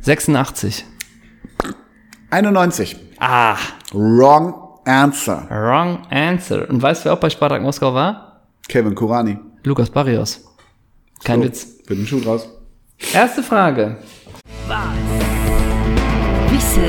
[0.00, 0.84] 86.
[2.30, 2.96] 91.
[3.18, 3.56] Ah,
[3.92, 4.54] Wrong
[4.88, 5.46] answer.
[5.50, 6.68] wrong answer.
[6.68, 8.42] Und weißt du, wer auch bei Spartak Moskau war?
[8.68, 9.38] Kevin Kurani.
[9.64, 10.44] Lukas Barrios.
[11.24, 11.66] Kein Witz.
[11.86, 12.48] Für den Schuh raus.
[13.12, 13.98] Erste Frage.
[16.50, 16.88] Wisse.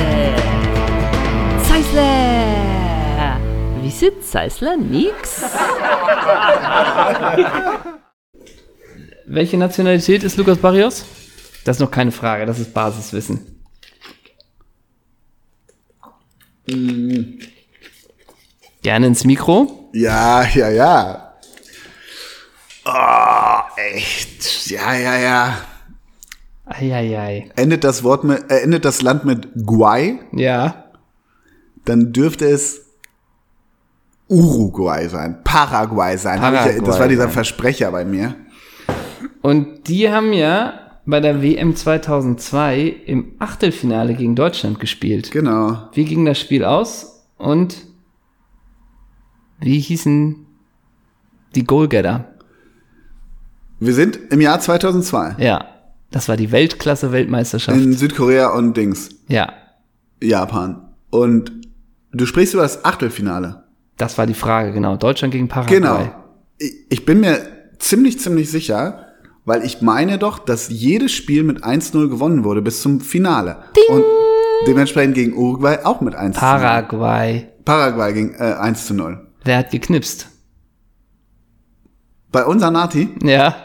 [1.67, 3.39] Zeisler.
[3.81, 5.43] Wisse Zeisler nix?
[9.25, 11.05] Welche Nationalität ist Lukas Barrios?
[11.65, 13.59] Das ist noch keine Frage, das ist Basiswissen.
[18.81, 19.89] Gerne ins Mikro.
[19.93, 21.33] Ja, ja, ja.
[22.85, 23.63] Ah,
[23.93, 24.69] echt.
[24.69, 25.57] Ja, ja, ja.
[26.65, 27.49] Eieiei.
[27.55, 30.85] Endet das Wort mit, äh, endet das Land mit Guay, Ja.
[31.85, 32.85] dann dürfte es
[34.27, 36.39] Uruguay sein, Paraguay sein.
[36.41, 37.29] Hab Ich, das Paraguay war dieser.
[37.29, 38.35] Versprecher bei mir.
[39.41, 40.73] Und die haben ja
[41.05, 45.31] bei der WM 2002 im Achtelfinale gegen Deutschland gespielt.
[45.31, 45.89] Genau.
[45.93, 47.25] Wie ging das Spiel aus?
[47.37, 47.75] Und
[49.61, 50.45] wie hießen
[51.55, 52.25] die Goalgetter?
[53.79, 55.65] Wir sind im Jahr 2002 Ja,
[56.11, 57.77] das war die Weltklasse-Weltmeisterschaft.
[57.77, 59.53] in Südkorea und Dings, Ja,
[60.21, 60.81] Japan.
[61.09, 61.51] Und
[62.11, 63.63] du sprichst über das Achtelfinale.
[63.97, 64.95] das war die Frage, genau.
[64.97, 65.75] Deutschland gegen Paraguay.
[65.79, 66.11] Genau.
[66.89, 67.39] Ich, bin mir
[67.79, 69.05] ziemlich, ziemlich sicher,
[69.45, 73.57] weil ich meine doch, dass jedes Spiel mit 1-0 gewonnen wurde bis zum Finale.
[73.89, 74.03] Und
[74.67, 77.47] dementsprechend gegen Uruguay auch mit 1 Paraguay.
[77.63, 79.25] Paraguay ging äh, 1 zu 0.
[79.43, 80.27] Wer hat geknipst?
[82.31, 83.55] Bei unser Nati, Ja.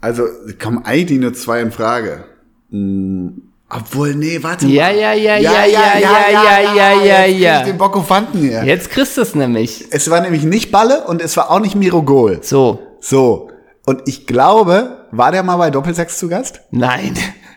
[0.00, 0.24] also
[0.62, 2.24] kommen eigentlich nur zwei in Frage.
[2.70, 4.96] Hm, obwohl, nee, warte Ja, mal.
[4.96, 7.62] ja, ja, ja, ja, ja, ja, ja, ja, jetzt ja.
[7.64, 8.64] den Bockofanten hier.
[8.64, 9.86] Jetzt kriegst du es nämlich.
[9.90, 12.38] Es war nämlich nicht Balle und es war auch nicht Miro Gol.
[12.42, 12.80] So.
[13.00, 13.50] So.
[13.86, 16.60] Und ich glaube, war der mal bei Doppelsechs zu Gast?
[16.70, 17.14] Nein.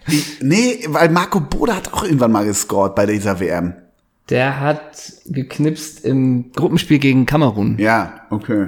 [0.08, 3.74] Ich, nee, weil Marco Bode hat auch irgendwann mal gescored bei dieser WM.
[4.30, 7.78] Der hat geknipst im Gruppenspiel gegen Kamerun.
[7.78, 8.68] Ja, okay.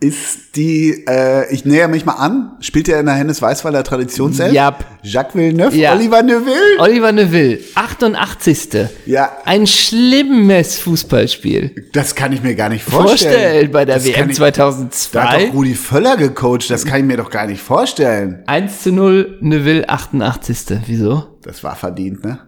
[0.00, 4.52] Ist die, äh, ich näher mich mal an, spielt er in der Hennes Weißweiler Traditionself?
[4.52, 4.84] Jap.
[5.04, 5.92] Jacques Villeneuve, Ja.
[5.94, 6.78] Oliver Neuville?
[6.80, 8.88] Oliver Neville, 88.
[9.06, 11.86] Ja, Ein schlimmes Fußballspiel.
[11.92, 13.32] das kann ich mir gar nicht vorstellen.
[13.32, 15.46] Vorstellen bei der Das WM ich- Da hat 2002.
[15.46, 18.42] doch Rudi Völler gecoacht, das kann ich mir doch gar nicht vorstellen.
[18.46, 20.80] 1 zu 0, Neville, 88.
[20.86, 21.28] Wieso?
[21.42, 22.38] Das war verdient, ne?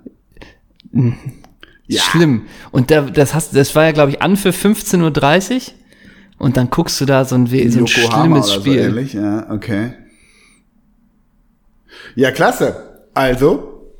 [1.86, 2.02] Ja.
[2.02, 2.46] Schlimm.
[2.70, 5.60] Und da, das, hast, das war ja, glaube ich, an für 15.30 Uhr.
[6.38, 8.82] Und dann guckst du da so ein, so ein Yokohama schlimmes Spiel.
[8.82, 9.12] So ähnlich.
[9.12, 9.92] Ja, okay.
[12.14, 13.04] Ja, klasse.
[13.14, 13.92] Also,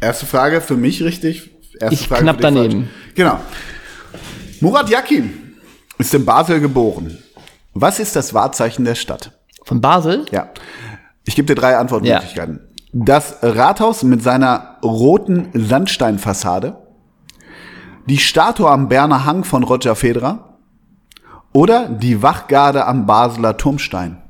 [0.00, 1.50] erste Frage für mich richtig.
[1.80, 2.84] Erste Ich Frage knapp daneben.
[2.84, 3.14] falsch.
[3.14, 3.40] Genau.
[4.60, 5.32] Murat Yakin
[5.98, 7.18] ist in Basel geboren.
[7.74, 9.32] Was ist das Wahrzeichen der Stadt?
[9.64, 10.24] Von Basel?
[10.30, 10.50] Ja.
[11.24, 12.60] Ich gebe dir drei Antwortmöglichkeiten.
[12.98, 16.76] Das Rathaus mit seiner roten Sandsteinfassade,
[18.08, 20.56] die Statue am Berner Hang von Roger Federer
[21.52, 24.22] oder die Wachgarde am Basler Turmstein.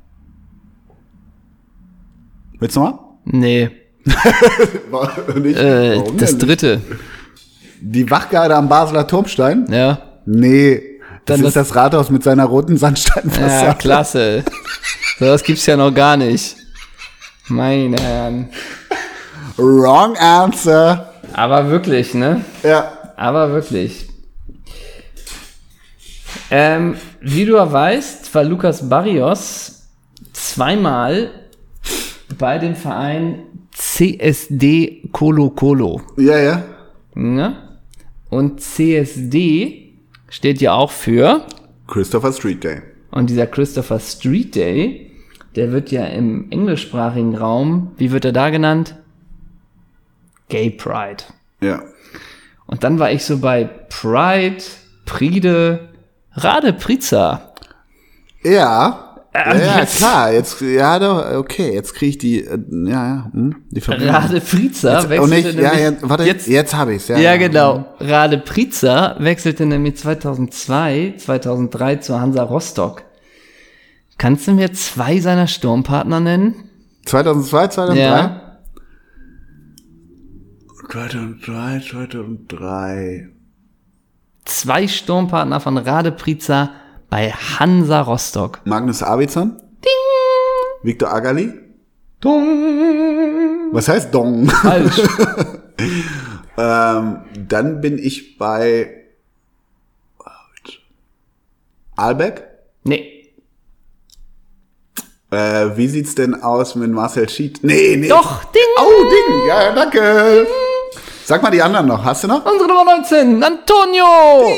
[2.59, 2.99] Willst du mal?
[3.23, 3.69] Nee.
[5.41, 5.57] Nicht?
[5.57, 6.81] Äh, das dritte.
[7.79, 9.65] Die Wachgarde am Basler Turmstein?
[9.69, 9.99] Ja.
[10.25, 10.81] Nee.
[11.25, 13.65] Das Dann ist das- das Rathaus mit seiner roten Sandsteinfassade.
[13.65, 14.43] Ja, klasse.
[15.19, 16.57] So was gibt's ja noch gar nicht.
[17.49, 18.49] Meine Herren.
[19.57, 21.13] Wrong answer.
[21.33, 22.43] Aber wirklich, ne?
[22.63, 22.91] Ja.
[23.15, 24.07] Aber wirklich.
[26.49, 29.87] Ähm, wie du ja weißt, war Lukas Barrios
[30.33, 31.31] zweimal
[32.37, 36.01] bei dem Verein CSD Colo Colo.
[36.17, 36.63] Ja, ja.
[37.15, 37.55] Ne?
[38.29, 39.93] Und CSD
[40.29, 41.45] steht ja auch für,
[41.87, 42.81] Christopher Street Day.
[43.11, 45.06] und dieser Christopher Street Day,
[45.57, 48.95] der wird ja im englischsprachigen Raum, wie wird er da genannt?
[50.49, 51.23] Gay Pride.
[51.61, 51.81] Ja.
[52.67, 54.63] Und dann war ich so bei Pride,
[55.05, 55.89] Pride,
[56.33, 57.53] Rade Priza.
[58.43, 59.03] Ja.
[59.33, 63.29] Ja, ja, jetzt- klar, jetzt, ja, doch, okay, jetzt kriege ich die, äh, ja, ja,
[63.31, 64.15] hm, die Verbindung.
[64.15, 67.19] Rade Priza Jetzt, oh, nicht, ja, nämlich ja, warte, jetzt, jetzt, habe ich's, ja.
[67.19, 67.85] ja, genau.
[67.99, 73.03] Rade Priza wechselte nämlich 2002, 2003 zu Hansa Rostock.
[74.17, 76.55] Kannst du mir zwei seiner Sturmpartner nennen?
[77.05, 78.01] 2002, 2003?
[78.01, 78.59] Ja.
[80.89, 83.29] 2003, 2003.
[84.45, 86.71] Zwei Sturmpartner von Rade Priza
[87.09, 88.61] bei Hansa Rostock.
[88.65, 89.61] Magnus Abizon?
[89.83, 90.83] Ding!
[90.83, 91.53] Viktor Agali?
[92.19, 93.69] Dung.
[93.71, 94.47] Was heißt Dong?
[94.49, 94.97] Falsch.
[96.57, 98.93] ähm, dann bin ich bei
[101.95, 102.47] Albeck.
[102.83, 103.16] nee.
[105.29, 107.59] Äh, wie sieht's denn aus mit Marcel Schied?
[107.61, 108.07] Nee, nee.
[108.07, 108.61] Doch, Ding.
[108.79, 109.47] Oh, Ding.
[109.47, 110.47] Ja, danke.
[111.25, 112.01] Sag mal die anderen noch.
[112.05, 112.45] Hast du noch?
[112.45, 114.05] Unsere Nummer 19, Antonio.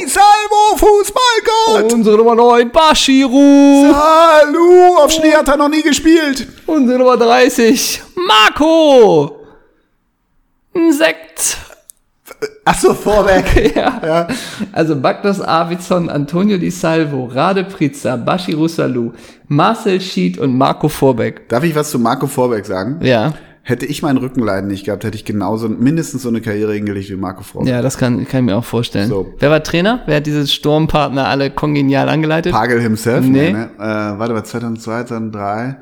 [0.06, 1.92] Salvo, Fußballgott.
[1.92, 3.92] Unsere Nummer 9, Bashiru.
[3.92, 6.48] Hallo, auf Schnee hat er noch nie gespielt.
[6.68, 9.40] Unsere Nummer 30, Marco.
[10.76, 11.58] Ein Sekt.
[12.66, 13.74] Ach so, Vorweg.
[13.76, 14.28] Ja.
[14.72, 19.14] Also Magnus Avizon, Antonio Di Salvo, Rade Priza, Bashiru Salou,
[19.48, 21.48] Marcel Schied und Marco Vorbeck.
[21.50, 23.00] Darf ich was zu Marco Vorbeck sagen?
[23.02, 23.34] Ja.
[23.64, 27.16] Hätte ich meinen Rückenleiden nicht gehabt, hätte ich genauso mindestens so eine Karriere hingelegt wie
[27.16, 27.68] Marco Frog.
[27.68, 29.10] Ja, das kann, kann ich mir auch vorstellen.
[29.10, 29.34] So.
[29.38, 30.02] Wer war Trainer?
[30.06, 32.52] Wer hat diese Sturmpartner alle kongenial angeleitet?
[32.52, 33.26] Pagel himself?
[33.26, 33.52] Nee.
[33.52, 33.70] ne?
[33.78, 35.78] Äh, warte mal, 2002, 2003.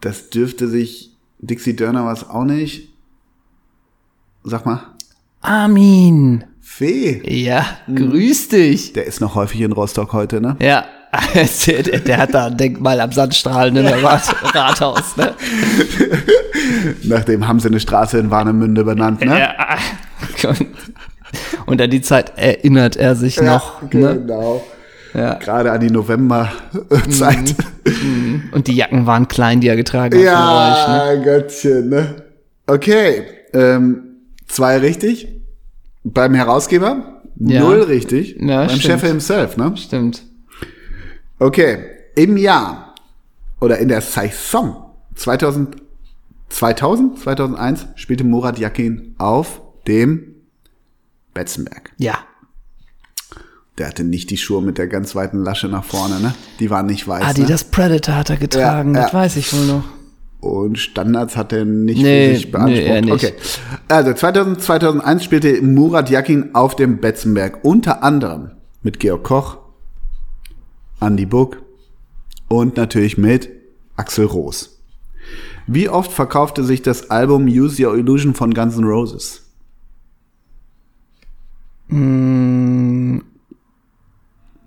[0.00, 2.92] Das dürfte sich, Dixie Dörner war es auch nicht.
[4.42, 4.80] Sag mal.
[5.46, 6.44] Armin.
[6.60, 7.22] Fee.
[7.24, 8.92] Ja, grüß dich.
[8.92, 10.56] Der ist noch häufig in Rostock heute, ne?
[10.60, 10.84] Ja,
[11.66, 15.34] der, der, hat da ein Denkmal am Sandstrahlen in der Rat, Rathaus, ne?
[17.04, 19.38] Nachdem haben sie eine Straße in Warnemünde benannt, ne?
[19.38, 20.54] Ja.
[21.66, 23.82] Und, an die Zeit erinnert er sich noch.
[23.82, 23.88] Ne?
[23.90, 24.66] genau.
[25.14, 25.34] Ja.
[25.34, 27.54] Gerade an die Novemberzeit.
[28.52, 30.88] Und die Jacken waren klein, die er getragen hat von euch.
[30.88, 31.14] Ne?
[31.14, 32.14] Ja, Göttchen, ne?
[32.66, 33.22] Okay,
[33.54, 34.02] ähm,
[34.46, 35.35] zwei richtig.
[36.08, 37.60] Beim Herausgeber Ja.
[37.60, 38.36] null richtig.
[38.40, 38.82] Ja, Beim stimmt.
[38.82, 39.76] Chef himself, ne?
[39.76, 40.22] Stimmt.
[41.38, 41.78] Okay,
[42.14, 42.94] im Jahr
[43.60, 45.76] oder in der Saison 2000,
[46.48, 50.34] 2000, 2001 spielte Murat Yakin auf dem
[51.34, 51.92] Betzenberg.
[51.98, 52.14] Ja.
[53.78, 56.34] Der hatte nicht die Schuhe mit der ganz weiten Lasche nach vorne, ne?
[56.60, 57.22] Die waren nicht weiß.
[57.22, 57.28] ne?
[57.28, 59.18] Adidas Predator hat er getragen, Ja, das ja.
[59.18, 59.84] weiß ich wohl noch.
[60.40, 62.82] Und Standards hat er nicht Nee, für sich beansprucht.
[62.82, 63.12] nee, er nicht.
[63.14, 63.32] Okay.
[63.88, 68.50] Also 2000, 2001 spielte Murat Yakin auf dem Betzenberg unter anderem
[68.82, 69.58] mit Georg Koch,
[71.00, 71.62] Andy Buck
[72.48, 73.48] und natürlich mit
[73.96, 74.78] Axel Roos.
[75.66, 79.42] Wie oft verkaufte sich das Album Use Your Illusion von Guns N' Roses?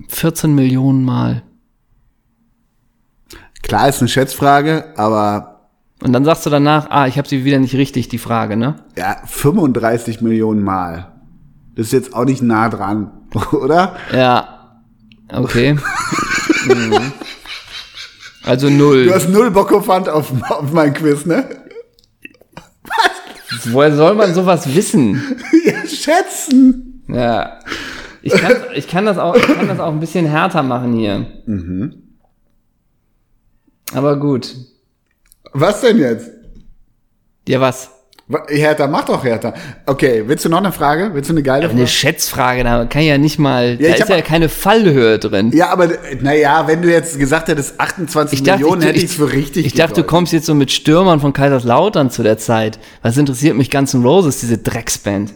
[0.07, 1.43] 14 Millionen Mal.
[3.61, 5.58] Klar ist eine Schätzfrage, aber
[6.01, 8.75] Und dann sagst du danach, ah, ich habe sie wieder nicht richtig, die Frage, ne?
[8.97, 11.11] ja, 35 Millionen Mal.
[11.75, 13.11] Das ist jetzt auch nicht nah dran,
[13.51, 13.95] oder?
[14.13, 14.81] Ja.
[15.31, 15.77] Okay.
[16.65, 17.13] Mhm.
[18.43, 19.05] Also null.
[19.05, 21.47] Du hast null Bockofant auf, auf mein Quiz, ne?
[23.65, 25.21] Woher soll man sowas wissen?
[25.65, 27.03] Ja, schätzen.
[27.07, 27.59] Ja.
[28.21, 31.25] Ich kann, ich kann, das, auch, ich kann das auch ein bisschen härter machen hier.
[33.93, 34.53] Aber gut.
[35.53, 36.29] Was denn jetzt?
[37.47, 37.89] Ja, was?
[38.27, 39.53] Wa- Hertha, mach doch Hertha.
[39.87, 41.09] Okay, willst du noch eine Frage?
[41.13, 41.87] Willst du eine geile Eine Frage?
[41.87, 45.51] Schätzfrage, da kann ich ja nicht mal, da ich ist ja keine Fallhöhe drin.
[45.51, 45.87] Ja, aber
[46.21, 50.01] naja, wenn du jetzt gesagt hättest 28 Millionen, hätte ich es für richtig Ich dachte,
[50.01, 52.77] du kommst jetzt so mit Stürmern von Kaiserslautern zu der Zeit.
[53.01, 55.33] Was interessiert mich Guns N' Roses, diese Drecksband?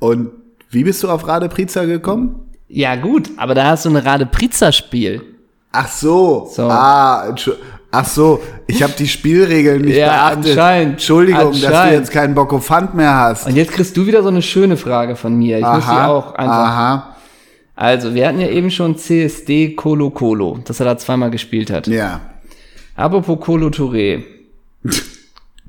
[0.00, 0.30] Und
[0.70, 2.50] wie bist du auf Rade Priza gekommen?
[2.66, 5.22] Ja, gut, aber da hast du eine Rade Priza-Spiel.
[5.70, 6.50] Ach so.
[6.52, 6.64] So.
[6.64, 7.54] Ah, Entschu-
[7.90, 8.42] ach so.
[8.66, 10.50] Ich habe die Spielregeln nicht Ja, beachtet.
[10.52, 10.92] anscheinend.
[10.94, 11.98] Entschuldigung, dass du Anscheinend.
[11.98, 13.46] jetzt keinen Bockofant mehr hast.
[13.46, 15.58] Und jetzt kriegst du wieder so eine schöne Frage von mir.
[15.58, 16.52] Ich muss die auch einfach.
[16.54, 17.16] aha.
[17.74, 21.86] Also, wir hatten ja eben schon CSD Colo Colo, dass er da zweimal gespielt hat.
[21.86, 22.20] Ja.
[22.96, 24.24] Apropos Colo Touré.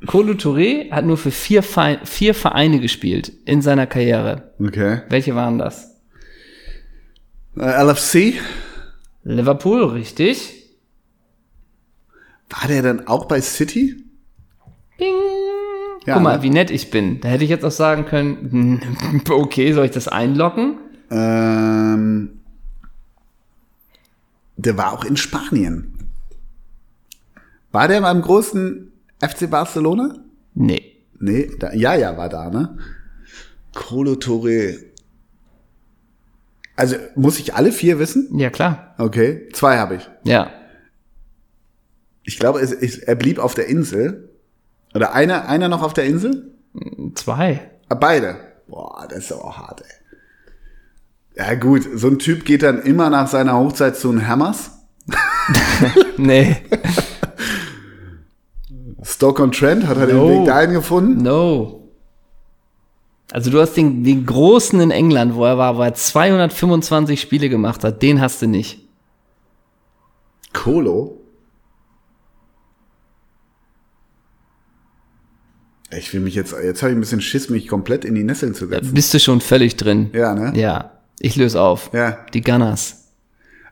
[0.08, 4.52] Colo Touré hat nur für vier, Verein, vier Vereine gespielt in seiner Karriere.
[4.60, 5.02] Okay.
[5.10, 5.98] Welche waren das?
[7.60, 8.34] Äh, LFC?
[9.24, 10.59] Liverpool, richtig.
[12.50, 14.04] War der dann auch bei City?
[14.98, 15.14] Bing.
[16.06, 16.44] Ja, Guck mal, ne?
[16.44, 17.20] wie nett ich bin.
[17.22, 20.78] Da hätte ich jetzt auch sagen können, hm, okay, soll ich das einloggen?
[21.12, 22.40] Ähm,
[24.58, 25.94] der war auch in Spanien.
[27.72, 28.92] War der beim großen
[29.22, 30.16] FC Barcelona?
[30.56, 30.96] Nee.
[31.20, 32.78] Nee, da, ja, ja, war da, ne?
[33.76, 34.78] Colo Touré.
[36.76, 38.30] Also, muss ich alle vier wissen?
[38.40, 38.96] Ja, klar.
[38.98, 40.10] Okay, zwei habe ich.
[40.24, 40.50] Ja.
[42.30, 44.30] Ich glaube, es, es, er blieb auf der Insel.
[44.94, 46.52] Oder einer, einer noch auf der Insel?
[47.16, 47.72] Zwei.
[47.90, 48.36] Ah, Beide.
[48.68, 49.88] Boah, das ist aber hart, ey.
[51.36, 54.72] Ja gut, so ein Typ geht dann immer nach seiner Hochzeit zu den Hammers.
[56.18, 56.58] Nee.
[59.02, 60.30] Stoke-on-Trent hat er den No.
[60.30, 61.24] Weg dahin gefunden.
[61.24, 61.90] No.
[63.32, 67.50] Also du hast den, den Großen in England, wo er war, wo er 225 Spiele
[67.50, 68.82] gemacht hat, den hast du nicht.
[70.54, 71.19] Colo.
[75.98, 78.54] Ich will mich jetzt, jetzt habe ich ein bisschen Schiss, mich komplett in die Nesseln
[78.54, 78.94] zu Da setzen.
[78.94, 80.10] bist du schon völlig drin.
[80.14, 80.54] Ja, ne?
[80.60, 80.92] Ja.
[81.20, 81.90] Ich löse auf.
[81.94, 82.20] Ja.
[82.34, 82.96] Die Gunners.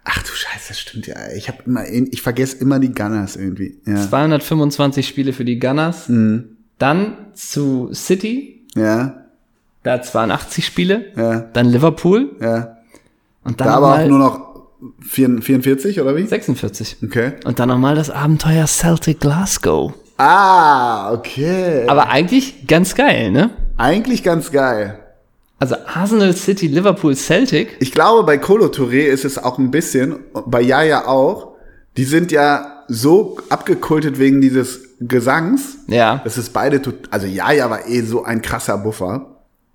[0.03, 1.15] Ach du Scheiße, das stimmt ja.
[1.35, 3.77] Ich habe immer, ich vergesse immer die Gunners irgendwie.
[3.85, 3.95] Ja.
[4.07, 6.09] 225 Spiele für die Gunners.
[6.09, 6.57] Mhm.
[6.79, 9.23] Dann zu City, Ja,
[9.83, 11.05] da hat 82 Spiele.
[11.15, 12.77] ja, Dann Liverpool ja.
[13.43, 14.47] und dann Da aber auch nur noch
[15.01, 16.25] 44 oder wie?
[16.25, 16.97] 46.
[17.03, 17.33] Okay.
[17.45, 19.93] Und dann nochmal das Abenteuer Celtic Glasgow.
[20.17, 21.85] Ah, okay.
[21.87, 23.51] Aber eigentlich ganz geil, ne?
[23.77, 24.99] Eigentlich ganz geil.
[25.59, 27.77] Also Arsenal City, Liverpool, Celtic.
[27.79, 31.53] Ich glaube, bei Colo Touré ist es auch ein bisschen, bei Jaja auch,
[31.97, 35.77] die sind ja so abgekultet wegen dieses Gesangs.
[35.87, 36.21] Ja.
[36.23, 39.25] Das ist beide, also Jaja war eh so ein krasser Buffer.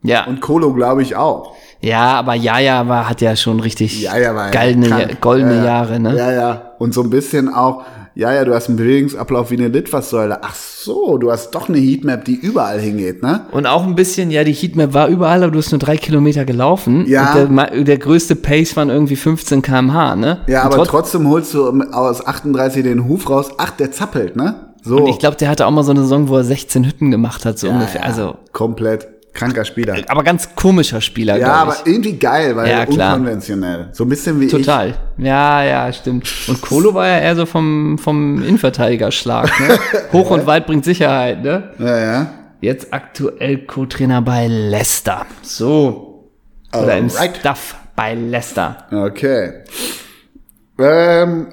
[0.03, 0.25] Ja.
[0.27, 1.55] Und Kolo glaube ich auch.
[1.81, 5.65] ja, aber Jaja war, hat ja schon richtig Jaja war ja goldene, goldene Ja, ja.
[5.65, 6.17] Jahre, ne?
[6.17, 6.73] Ja, ja.
[6.79, 7.85] Und so ein bisschen auch,
[8.15, 10.39] ja, ja, du hast einen Bewegungsablauf wie eine Litfaßsäule.
[10.43, 13.47] Ach so, du hast doch eine Heatmap, die überall hingeht, ne?
[13.53, 16.45] Und auch ein bisschen, ja, die Heatmap war überall, aber du hast nur drei Kilometer
[16.45, 17.07] gelaufen.
[17.07, 17.35] Ja.
[17.35, 20.41] Und der, der größte Pace waren irgendwie 15 km/h, ne?
[20.47, 23.51] Ja, aber trotz- trotzdem holst du aus 38 den Huf raus.
[23.59, 24.69] Ach, der zappelt, ne?
[24.85, 24.97] So.
[24.97, 27.45] Und ich glaube, der hatte auch mal so eine Saison, wo er 16 Hütten gemacht
[27.45, 28.01] hat, so Ja, ungefähr.
[28.01, 28.07] ja.
[28.09, 29.97] Also, komplett kranker Spieler.
[30.09, 31.91] aber ganz komischer Spieler, Ja, aber ich.
[31.93, 33.89] irgendwie geil, weil Ja, unkonventionell.
[33.93, 34.95] So ein bisschen wie Total.
[35.19, 36.31] Ja, ja, stimmt.
[36.49, 39.79] Und Kolo war ja eher so vom, vom Innenverteidigerschlag, ne?
[40.13, 41.71] Hoch und weit bringt Sicherheit, ne?
[41.79, 41.85] ich.
[41.85, 42.35] Ja, ja.
[42.61, 45.27] Jetzt aktuell Co-Trainer bei Leicester.
[45.43, 46.31] So.
[46.73, 47.37] Oder im Alright.
[47.39, 48.87] Staff bei Leicester.
[48.93, 49.65] Okay.
[50.79, 51.49] Ähm,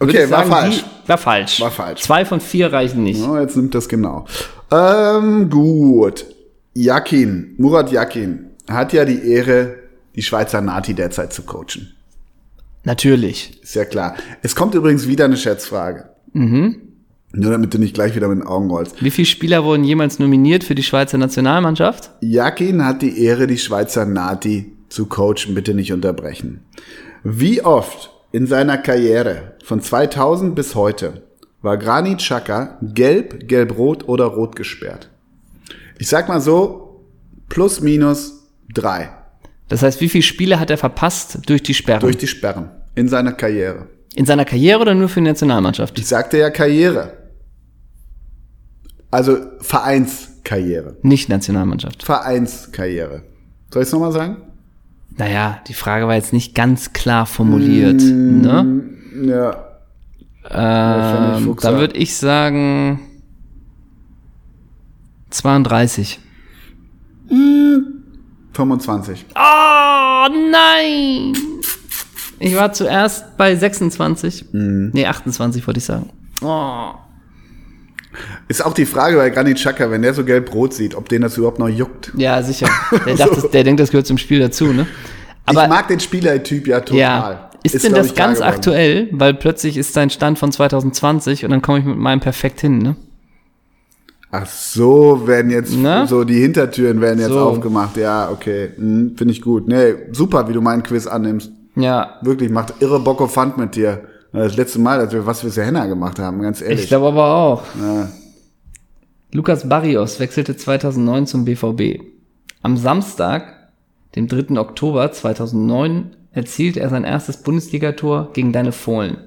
[0.00, 0.84] okay, ich war sagen, falsch.
[1.04, 1.60] Die, war falsch.
[1.60, 2.02] War falsch.
[2.02, 3.22] Zwei von vier reichen nicht.
[3.26, 4.24] Oh, jetzt nimmt das genau.
[4.72, 6.26] Ähm, gut.
[6.74, 9.76] Yakin, Murat Yakin hat ja die Ehre,
[10.16, 11.92] die Schweizer Nati derzeit zu coachen.
[12.84, 13.62] Natürlich.
[13.62, 14.16] Ist ja klar.
[14.42, 16.10] Es kommt übrigens wieder eine Schätzfrage.
[16.32, 16.80] Mhm.
[17.32, 19.02] Nur damit du nicht gleich wieder mit den Augen rollst.
[19.02, 22.10] Wie viele Spieler wurden jemals nominiert für die Schweizer Nationalmannschaft?
[22.20, 25.54] Yakin hat die Ehre, die Schweizer Nati zu coachen.
[25.54, 26.60] Bitte nicht unterbrechen.
[27.22, 31.22] Wie oft in seiner Karriere von 2000 bis heute
[31.62, 35.08] war Granit Xhaka gelb, gelb-rot oder rot gesperrt?
[35.98, 37.04] Ich sag mal so,
[37.48, 39.10] plus minus drei
[39.68, 42.00] Das heißt, wie viele Spiele hat er verpasst durch die Sperre?
[42.00, 43.88] durch die Sperren in seiner Karriere.
[44.14, 45.98] In seiner Karriere oder nur für die Nationalmannschaft?
[45.98, 47.12] Ich sagte ja Karriere.
[49.10, 50.96] Also Vereinskarriere.
[51.02, 52.02] Nicht Nationalmannschaft.
[52.02, 53.22] Vereinskarriere.
[53.72, 54.36] Soll ich es nochmal sagen?
[55.16, 58.02] Naja, die Frage war jetzt nicht ganz klar formuliert.
[58.02, 58.82] Ne?
[59.24, 59.64] Ja.
[60.50, 63.00] Ähm, dann würde ich sagen
[65.34, 66.20] 32.
[68.52, 69.26] 25.
[69.34, 71.32] Oh nein!
[72.38, 74.46] Ich war zuerst bei 26.
[74.52, 74.90] Mhm.
[74.92, 76.10] Nee, 28 wollte ich sagen.
[76.42, 76.90] Oh.
[78.46, 81.36] Ist auch die Frage bei Granit Xhaka, wenn der so gelb-rot sieht, ob den das
[81.36, 82.12] überhaupt noch juckt.
[82.16, 82.68] Ja, sicher.
[83.06, 84.86] Der, dachte, das- der denkt, das gehört zum Spiel dazu, ne?
[85.50, 86.98] ich Aber mag den Spielertyp ja total.
[87.00, 89.08] ja, ist, denn glaub das ich, ganz aktuell?
[89.10, 92.78] Weil plötzlich ist sein Stand von 2020 und dann komme ich mit meinem perfekt hin,
[92.78, 92.94] ne?
[94.36, 96.06] Ach so, werden jetzt Ne?
[96.08, 97.38] so die Hintertüren werden jetzt So.
[97.38, 97.96] aufgemacht.
[97.96, 99.68] Ja, okay, hm, finde ich gut.
[99.68, 101.52] Nee, super, wie du meinen Quiz annimmst.
[101.76, 102.18] Ja.
[102.22, 104.02] Wirklich, macht irre Bock auf Fund mit dir.
[104.32, 106.82] Das letzte Mal, als wir was für Henna gemacht haben, ganz ehrlich.
[106.82, 107.62] Ich glaube aber auch.
[107.80, 108.08] Ja.
[109.30, 112.00] Lukas Barrios wechselte 2009 zum BVB.
[112.62, 113.70] Am Samstag,
[114.16, 114.58] dem 3.
[114.58, 119.18] Oktober 2009, erzielte er sein erstes Bundesligator gegen deine Fohlen.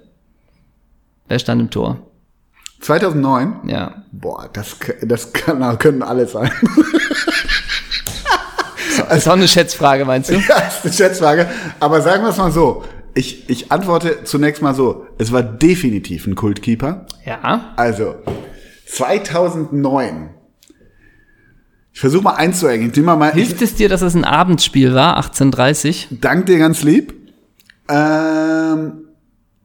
[1.29, 1.99] Wer stand im Tor?
[2.81, 3.61] 2009?
[3.67, 4.03] Ja.
[4.11, 6.51] Boah, das, das kann, können alle sein.
[9.09, 10.33] Das ist auch eine Schätzfrage, meinst du?
[10.49, 11.47] ja, ist eine Schätzfrage.
[11.79, 12.83] Aber sagen wir es mal so.
[13.13, 15.07] Ich, ich antworte zunächst mal so.
[15.17, 17.05] Es war definitiv ein Kultkeeper.
[17.25, 17.73] Ja.
[17.75, 18.15] Also,
[18.87, 20.29] 2009.
[21.93, 22.91] Ich versuche mal einzuhängen.
[22.93, 26.09] Ich mal, Hilft es dir, dass es ein Abendspiel war, 1830?
[26.21, 27.13] danke dir ganz lieb.
[27.89, 29.06] Ähm,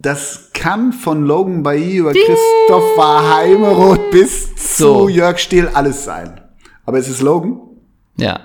[0.03, 5.09] das kann von Logan Bailly über Christopher Heimeroth bis zu So.
[5.09, 6.41] Jörg Stiel alles sein.
[6.85, 7.61] Aber es ist Logan.
[8.17, 8.41] Ja.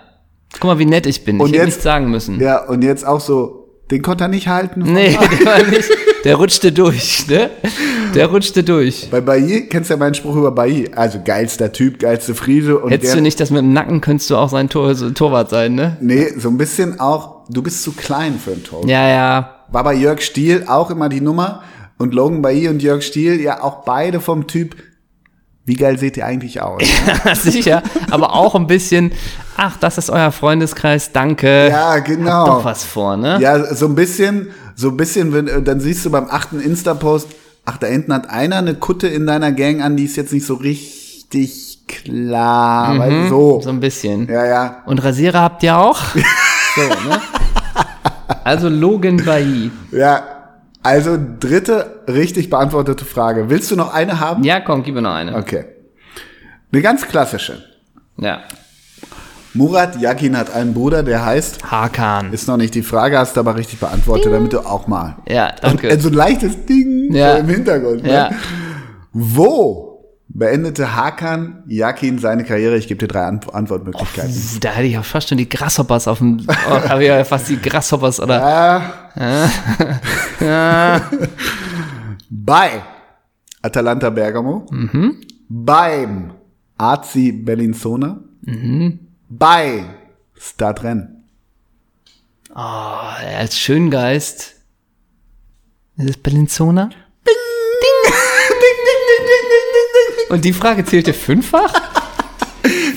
[0.54, 1.40] Guck mal, wie nett ich bin.
[1.40, 2.40] Und ich hätte jetzt- nichts sagen müssen.
[2.40, 4.82] Ja, und jetzt auch so, den konnte er nicht halten.
[4.86, 5.90] Nee, der war nicht.
[6.24, 7.50] Der rutschte durch, ne?
[8.16, 9.08] Der rutschte durch.
[9.12, 10.92] Bei Bailly, kennst du ja meinen Spruch über Bailly.
[10.96, 12.78] Also geilster Typ, geilste Friese.
[12.80, 15.10] Und Hättest der, du nicht das mit dem Nacken, könntest du auch sein Tor, so
[15.12, 15.98] Torwart sein, ne?
[16.02, 18.86] Nee, so ein bisschen auch, du bist zu klein für ein Tor.
[18.88, 19.54] Ja, ja.
[19.70, 21.64] War bei Jörg Stiel auch immer die Nummer.
[21.98, 24.76] Und Logan Bailly und Jörg Stiel, ja auch beide vom Typ,
[25.66, 26.82] wie geil seht ihr eigentlich aus?
[27.34, 29.12] Sicher, aber auch ein bisschen,
[29.58, 31.70] ach, das ist euer Freundeskreis, danke.
[31.70, 32.46] ja, genau.
[32.46, 33.40] Doch was vor, ne?
[33.42, 37.28] Ja, so ein bisschen, so ein bisschen, wenn, äh, dann siehst du beim achten Insta-Post,
[37.66, 40.46] ach, da hinten hat einer eine Kutte in deiner Gang an, die ist jetzt nicht
[40.46, 43.58] so richtig klar, weil so.
[43.58, 43.62] Mhm.
[43.62, 44.28] So ein bisschen.
[44.30, 44.84] Ja, ja.
[44.86, 46.00] Und Rasierer habt ihr auch?
[46.76, 47.22] so, ne?
[48.44, 49.72] Also Logan Bailly.
[49.92, 50.24] Ja.
[50.84, 53.50] Also, dritte richtig beantwortete Frage.
[53.50, 54.44] Willst du noch eine haben?
[54.44, 55.36] Ja, komm, gib mir noch eine.
[55.36, 55.66] Okay.
[56.72, 57.64] Eine ganz klassische.
[58.18, 58.42] Ja.
[59.54, 62.32] Murat Yakin hat einen Bruder, der heißt, Hakan.
[62.32, 65.16] ist noch nicht die Frage, hast du aber richtig beantwortet, damit du auch mal.
[65.28, 65.92] Ja, danke.
[65.92, 67.34] Und so ein leichtes Ding Ja.
[67.34, 68.04] so im Hintergrund.
[68.04, 68.14] Ne?
[68.14, 68.30] ja.
[69.14, 69.87] Wo
[70.38, 72.78] beendete Hakan Yakin seine Karriere?
[72.78, 74.34] Ich gebe dir drei Ant Antwortmöglichkeiten.
[74.62, 77.50] Da hätte ich auch fast schon die Grasshoppers auf dem, oh, habe ich ja fast
[77.50, 78.42] die Grasshoppers oder,
[79.20, 81.02] Ah.
[82.30, 82.84] Bei.
[83.62, 84.66] Atalanta Bergamo.
[85.50, 86.32] Beim
[86.78, 88.20] AC Bellinzona.
[89.30, 89.84] Bei
[90.36, 91.08] Stade Rennes.
[92.54, 94.56] Ah, als Schöngeist.
[95.98, 96.90] Ist es Bellinzona?
[100.30, 101.74] Und die Frage zählte fünffach?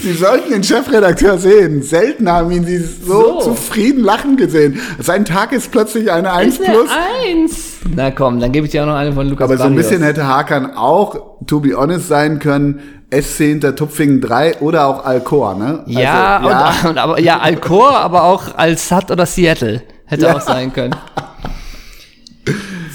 [0.02, 1.82] Sie sollten den Chefredakteur sehen.
[1.82, 3.40] Selten haben ihn Sie so, So.
[3.40, 4.80] zufrieden lachen gesehen.
[4.98, 6.90] Sein Tag ist plötzlich eine 1 Ist eine plus.
[7.24, 7.54] Eins.
[7.94, 10.02] Na komm, dann gebe ich dir auch noch eine von Lukas Aber so ein bisschen
[10.02, 12.80] hätte Hakan auch, to be honest, sein können.
[13.12, 15.82] SC hinter Tupfingen 3 oder auch Alcoa, ne?
[15.86, 16.72] Ja, Also, ja.
[16.82, 19.82] Und, und, aber, ja, Alcor, aber auch Al-Sad oder Seattle.
[20.06, 20.36] Hätte Ja.
[20.36, 20.94] auch sein können.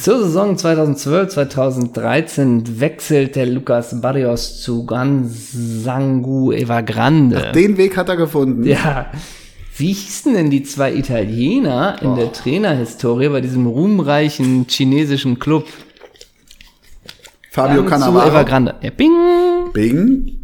[0.02, 7.52] Zur Saison 2012, 2013 wechselt der Lucas Barrios zu Gansangu Evergrande.
[7.54, 8.64] Den Weg hat er gefunden.
[8.66, 9.12] Ja.
[9.78, 15.66] Wie hießen denn die zwei Italiener in der Trainerhistorie bei diesem ruhmreichen chinesischen Club?
[17.52, 18.28] Fabio Cannavaro.
[18.28, 18.76] Evergrande.
[18.82, 19.12] Ja, bing.
[19.74, 20.40] Bing.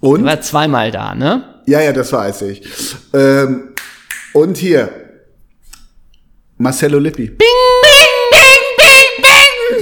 [0.00, 0.24] Und?
[0.24, 1.62] War zweimal da, ne?
[1.66, 2.62] Ja, ja, das weiß ich.
[3.12, 3.74] Ähm,
[4.34, 4.88] und hier.
[6.58, 7.36] Marcelo Lippi.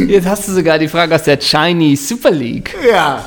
[0.09, 2.75] Jetzt hast du sogar die Frage aus der Chinese Super League.
[2.91, 3.25] Ja.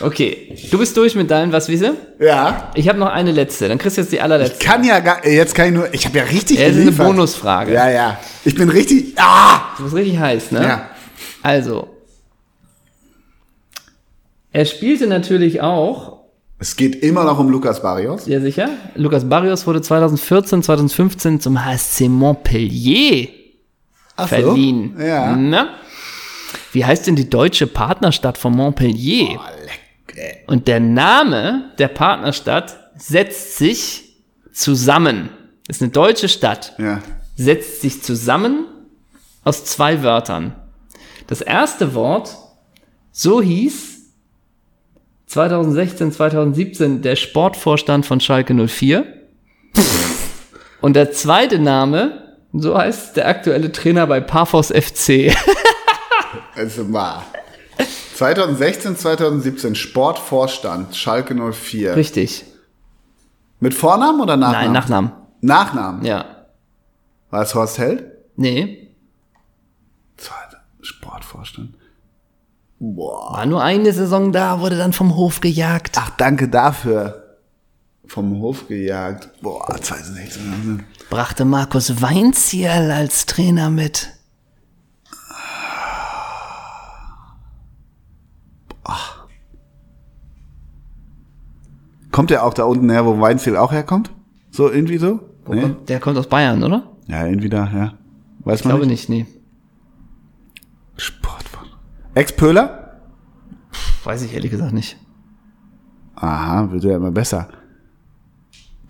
[0.00, 1.94] Okay, du bist durch mit deinen, was wiese?
[2.18, 2.70] Ja.
[2.74, 4.58] Ich habe noch eine letzte, dann kriegst du jetzt die allerletzte.
[4.64, 6.90] Kann ja gar, jetzt kann ich nur, ich habe ja richtig Ja, das ist eine.
[6.92, 7.72] Bonusfrage.
[7.72, 8.18] Ja, ja.
[8.44, 9.60] Ich bin richtig, ah!
[9.76, 10.62] Du bist richtig heiß, ne?
[10.62, 10.88] Ja.
[11.42, 11.88] Also,
[14.52, 16.24] er spielte natürlich auch,
[16.58, 18.24] Es geht immer noch um Lukas Barrios.
[18.24, 23.28] sehr sicher, Lukas Barrios wurde 2014, 2015 zum HSC Montpellier
[24.16, 24.34] Ach so.
[24.36, 24.96] verliehen.
[25.00, 25.34] Ja.
[25.36, 25.68] Na?
[26.74, 29.38] Wie heißt denn die deutsche Partnerstadt von Montpellier?
[30.48, 34.16] Und der Name der Partnerstadt setzt sich
[34.52, 35.28] zusammen.
[35.68, 36.74] Ist eine deutsche Stadt.
[36.78, 37.00] Ja.
[37.36, 38.66] Setzt sich zusammen
[39.44, 40.56] aus zwei Wörtern.
[41.28, 42.36] Das erste Wort,
[43.12, 44.10] so hieß
[45.26, 49.06] 2016, 2017 der Sportvorstand von Schalke 04.
[50.80, 55.32] Und der zweite Name, so heißt der aktuelle Trainer bei Paphos FC.
[56.54, 57.22] Also mal.
[58.16, 61.96] 2016, 2017 Sportvorstand Schalke 04.
[61.96, 62.44] Richtig.
[63.60, 64.64] Mit Vornamen oder Nachnamen?
[64.64, 65.12] Nein, Nachnamen.
[65.40, 66.04] Nachnamen.
[66.04, 66.46] Ja.
[67.30, 68.04] War es Horst Held?
[68.36, 68.84] Nee,
[70.84, 71.74] Sportvorstand.
[72.78, 73.32] Boah.
[73.32, 75.96] war nur eine Saison da, wurde dann vom Hof gejagt.
[75.98, 77.38] Ach, danke dafür.
[78.06, 79.30] Vom Hof gejagt.
[79.40, 80.84] Boah, 2016.
[81.08, 84.10] Brachte Markus Weinzierl als Trainer mit.
[92.14, 94.12] Kommt der auch da unten her, wo Weinziel auch herkommt?
[94.52, 95.18] So, irgendwie so?
[95.48, 95.74] Nee?
[95.88, 96.84] Der kommt aus Bayern, oder?
[97.08, 97.94] Ja, irgendwie da, ja.
[98.44, 99.08] Weiß Ich man glaube nicht.
[99.08, 99.40] nicht, nee.
[100.96, 101.76] Sportvorstand.
[102.14, 103.00] Ex-Pöhler?
[104.04, 104.96] Weiß ich ehrlich gesagt nicht.
[106.14, 107.48] Aha, wird ja immer besser.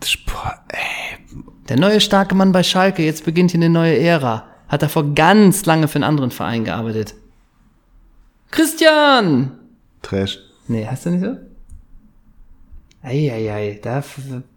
[0.03, 1.17] Sport, ey.
[1.67, 4.43] Der neue starke Mann bei Schalke, jetzt beginnt hier eine neue Ära.
[4.67, 7.15] Hat davor ganz lange für einen anderen Verein gearbeitet.
[8.51, 9.57] Christian!
[10.03, 10.37] Trash.
[10.67, 11.54] Nee, heißt der nicht so?
[13.05, 14.03] Eieiei, da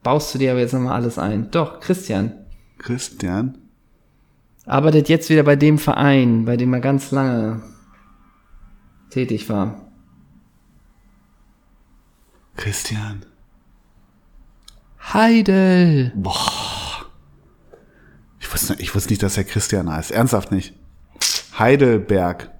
[0.03, 1.51] baust du dir aber jetzt nochmal alles ein.
[1.51, 2.33] Doch, Christian.
[2.79, 3.59] Christian.
[4.65, 7.63] Arbeitet jetzt wieder bei dem Verein, bei dem er ganz lange
[9.11, 9.91] tätig war.
[12.57, 13.27] Christian.
[15.13, 16.13] Heidel.
[18.41, 20.11] Ich wusste, ich wusste nicht, dass er Christian heißt.
[20.11, 20.75] Ernsthaft nicht.
[21.59, 22.51] Heidelberg.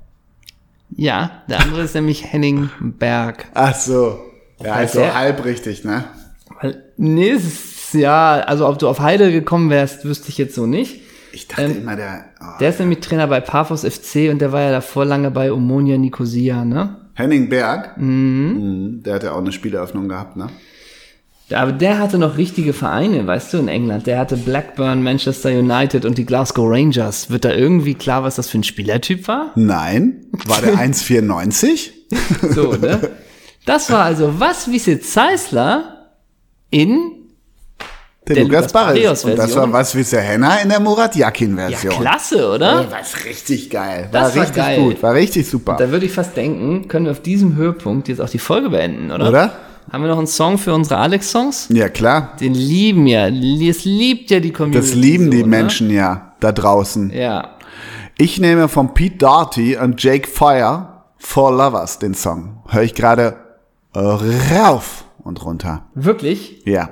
[0.91, 3.47] Ja, der andere ist nämlich Henning Berg.
[3.55, 4.19] Ach so.
[4.63, 6.05] Ja, Weil ist so halb richtig, ne?
[6.61, 10.67] Weil, nee, ist, ja, also ob du auf Heidel gekommen wärst, wüsste ich jetzt so
[10.67, 11.03] nicht.
[11.33, 12.25] Ich dachte Ähm, immer, der.
[12.41, 12.45] Oh.
[12.59, 15.97] Der ist nämlich Trainer bei Paphos FC und der war ja davor lange bei Omonia
[15.99, 16.97] Nicosia, ne?
[17.15, 17.97] Henning Berg.
[17.99, 19.03] Mhm.
[19.05, 20.49] Der hat ja auch eine Spieleröffnung gehabt, ne?
[21.51, 24.07] Aber der hatte noch richtige Vereine, weißt du, in England.
[24.07, 27.31] Der hatte Blackburn, Manchester United und die Glasgow Rangers.
[27.31, 29.53] Wird da irgendwie klar, was das für ein Spielertyp war?
[29.55, 30.27] Nein.
[30.47, 31.91] War der 1,94?
[32.55, 33.01] So, ne?
[33.69, 36.09] Das war also was Wiese Zeisler
[36.71, 37.13] in
[38.27, 39.25] Der, Der Lukas Lukas Barrios.
[39.27, 42.01] Und das war was wie der Henna in der Murat ja, Yakin-Version.
[42.01, 42.83] klasse, oder?
[42.83, 44.09] Ja, was richtig geil.
[44.11, 44.81] Das war richtig geil.
[44.81, 45.03] gut.
[45.03, 45.77] War richtig super.
[45.79, 49.11] Da würde ich fast denken, können wir auf diesem Höhepunkt jetzt auch die Folge beenden,
[49.11, 49.29] oder?
[49.29, 49.53] Oder?
[49.93, 51.69] Haben wir noch einen Song für unsere Alex-Songs?
[51.71, 52.37] Ja, klar.
[52.41, 54.81] Den lieben ja, es liebt ja die Community.
[54.81, 55.51] Das lieben die so, ne?
[55.51, 57.11] Menschen ja da draußen.
[57.11, 57.57] Ja.
[58.17, 62.63] Ich nehme von Pete Doherty und Jake Fire For Lovers den Song.
[62.69, 63.48] Höre ich gerade
[63.95, 65.87] rauf und runter.
[65.95, 66.63] Wirklich?
[66.65, 66.91] Ja.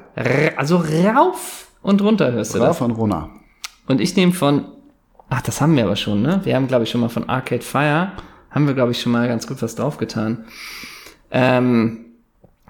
[0.57, 2.81] Also rauf und runter hörst du Rauf das?
[2.81, 3.31] und runter.
[3.87, 4.65] Und ich nehme von,
[5.29, 6.41] ach, das haben wir aber schon, ne?
[6.45, 8.13] Wir haben, glaube ich, schon mal von Arcade Fire,
[8.51, 10.47] Haben wir, glaube ich, schon mal ganz gut was draufgetan.
[11.31, 12.07] Ähm,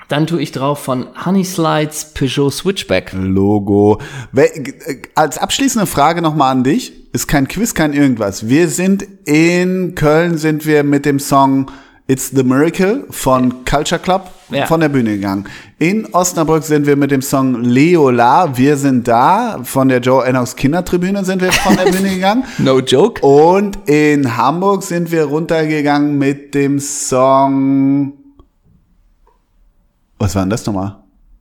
[0.09, 3.13] dann tue ich drauf von Honey Slides Peugeot Switchback.
[3.13, 4.01] Logo.
[4.35, 6.93] Äh, Als abschließende Frage nochmal an dich.
[7.13, 8.49] Ist kein Quiz, kein irgendwas.
[8.49, 11.71] Wir sind in Köln, sind wir mit dem Song
[12.09, 14.67] It's the Miracle von Culture Club Ja.
[14.67, 15.45] von der Bühne gegangen.
[15.81, 19.59] In Osnabrück sind wir mit dem Song Leola, wir sind da.
[19.65, 22.45] Von der Joe Ennox Kindertribüne sind wir von der Bühne gegangen.
[22.59, 23.21] No joke.
[23.27, 28.13] Und in Hamburg sind wir runtergegangen mit dem Song.
[30.19, 30.99] Was war denn das nochmal?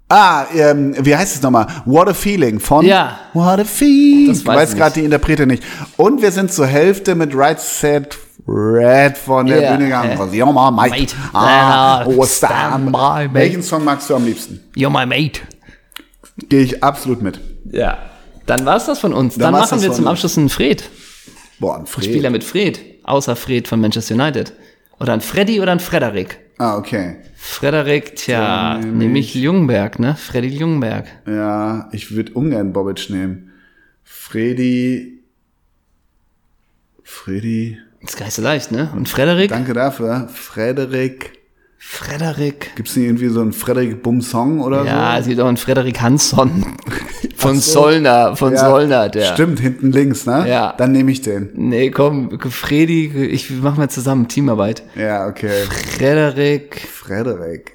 [0.09, 1.68] Ah, ähm, wie heißt es nochmal?
[1.86, 3.20] What a Feeling von Ja.
[3.34, 4.30] What a Feeling.
[4.30, 4.97] Das ich weiß weiß ich gerade nicht.
[5.01, 5.63] die Interprete nicht.
[5.97, 8.18] Und wir sind zur Hälfte mit Right Set
[8.48, 10.12] Red von der Ja, Bühne gegangen.
[10.12, 10.20] ja.
[10.20, 10.89] Was, Ja, mal, mate.
[10.91, 11.16] Mate.
[11.34, 13.34] Ah, Ja, oh, stand stand by, mate.
[13.34, 14.60] Welchen Song magst du am liebsten?
[14.76, 15.41] You're my mate.
[16.50, 17.39] Gehe ich absolut mit.
[17.72, 17.98] Ja.
[18.46, 19.36] Dann war's das von uns.
[19.36, 20.06] Dann, war's machen wir zum.
[20.08, 20.88] Abschluss einen Fred.
[21.60, 22.06] Boah, ein Fred.
[22.06, 22.80] Spieler mit Fred.
[23.04, 24.54] Außer Fred von Manchester United.
[25.00, 26.39] Oder ein Freddy oder ein Frederik.
[26.58, 27.18] Ah, okay.
[27.36, 30.16] Frederik, tja, Dann nehm nehme ich Ljungberg, ne?
[30.16, 31.06] Freddy Ljungberg.
[31.28, 33.52] Ja, ich würde ungern Bobic nehmen.
[34.04, 35.24] Freddy.
[37.04, 37.78] Freddy.
[38.06, 38.91] Ist gar nicht so leicht, ne?
[38.95, 39.49] Und Frederik?
[39.49, 40.28] Danke dafür.
[40.34, 41.34] Frederik.
[41.78, 42.72] Frederik.
[42.76, 45.22] Gibt's nicht irgendwie so einen Frederik Bum-Song oder Ja, so?
[45.22, 46.66] es gibt auch einen Frederik Hansson.
[47.36, 47.74] Von so.
[47.82, 49.34] Sollner, von Ja, Sollner, der.
[49.34, 50.45] Stimmt, hinten links, ne?
[50.47, 50.74] Ja.
[50.78, 51.49] Dann nehme ich den.
[51.53, 54.82] Nee, komm, Fredi, ich mach mal zusammen, Teamarbeit.
[54.95, 55.66] Ja, okay.
[55.97, 57.74] Frederik, Frederik.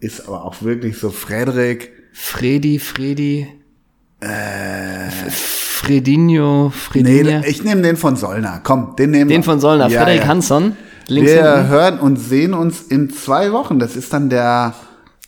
[0.00, 1.92] Ist aber auch wirklich so Frederik.
[2.12, 3.46] Fredi, Fredi.
[4.20, 4.26] Äh.
[5.78, 7.42] Fredinho, Nee, Fredinho.
[7.46, 8.60] ich nehme den von Sollner.
[8.62, 9.36] Komm, den nehmen wir.
[9.36, 10.28] Den von Sollner, Ja, Frederik ja.
[10.28, 10.76] Hansson.
[11.08, 11.68] Links Wir hinten.
[11.68, 13.78] hören und sehen uns in zwei Wochen.
[13.78, 14.74] Das ist dann der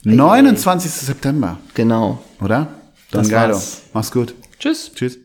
[0.04, 0.90] 29.
[0.90, 2.22] September, Genau.
[2.40, 2.68] oder?
[3.10, 3.50] Dann Das geil.
[3.50, 3.82] war's.
[3.92, 4.34] Mach's gut.
[4.58, 4.92] Tschüss.
[4.94, 5.18] Tschüss.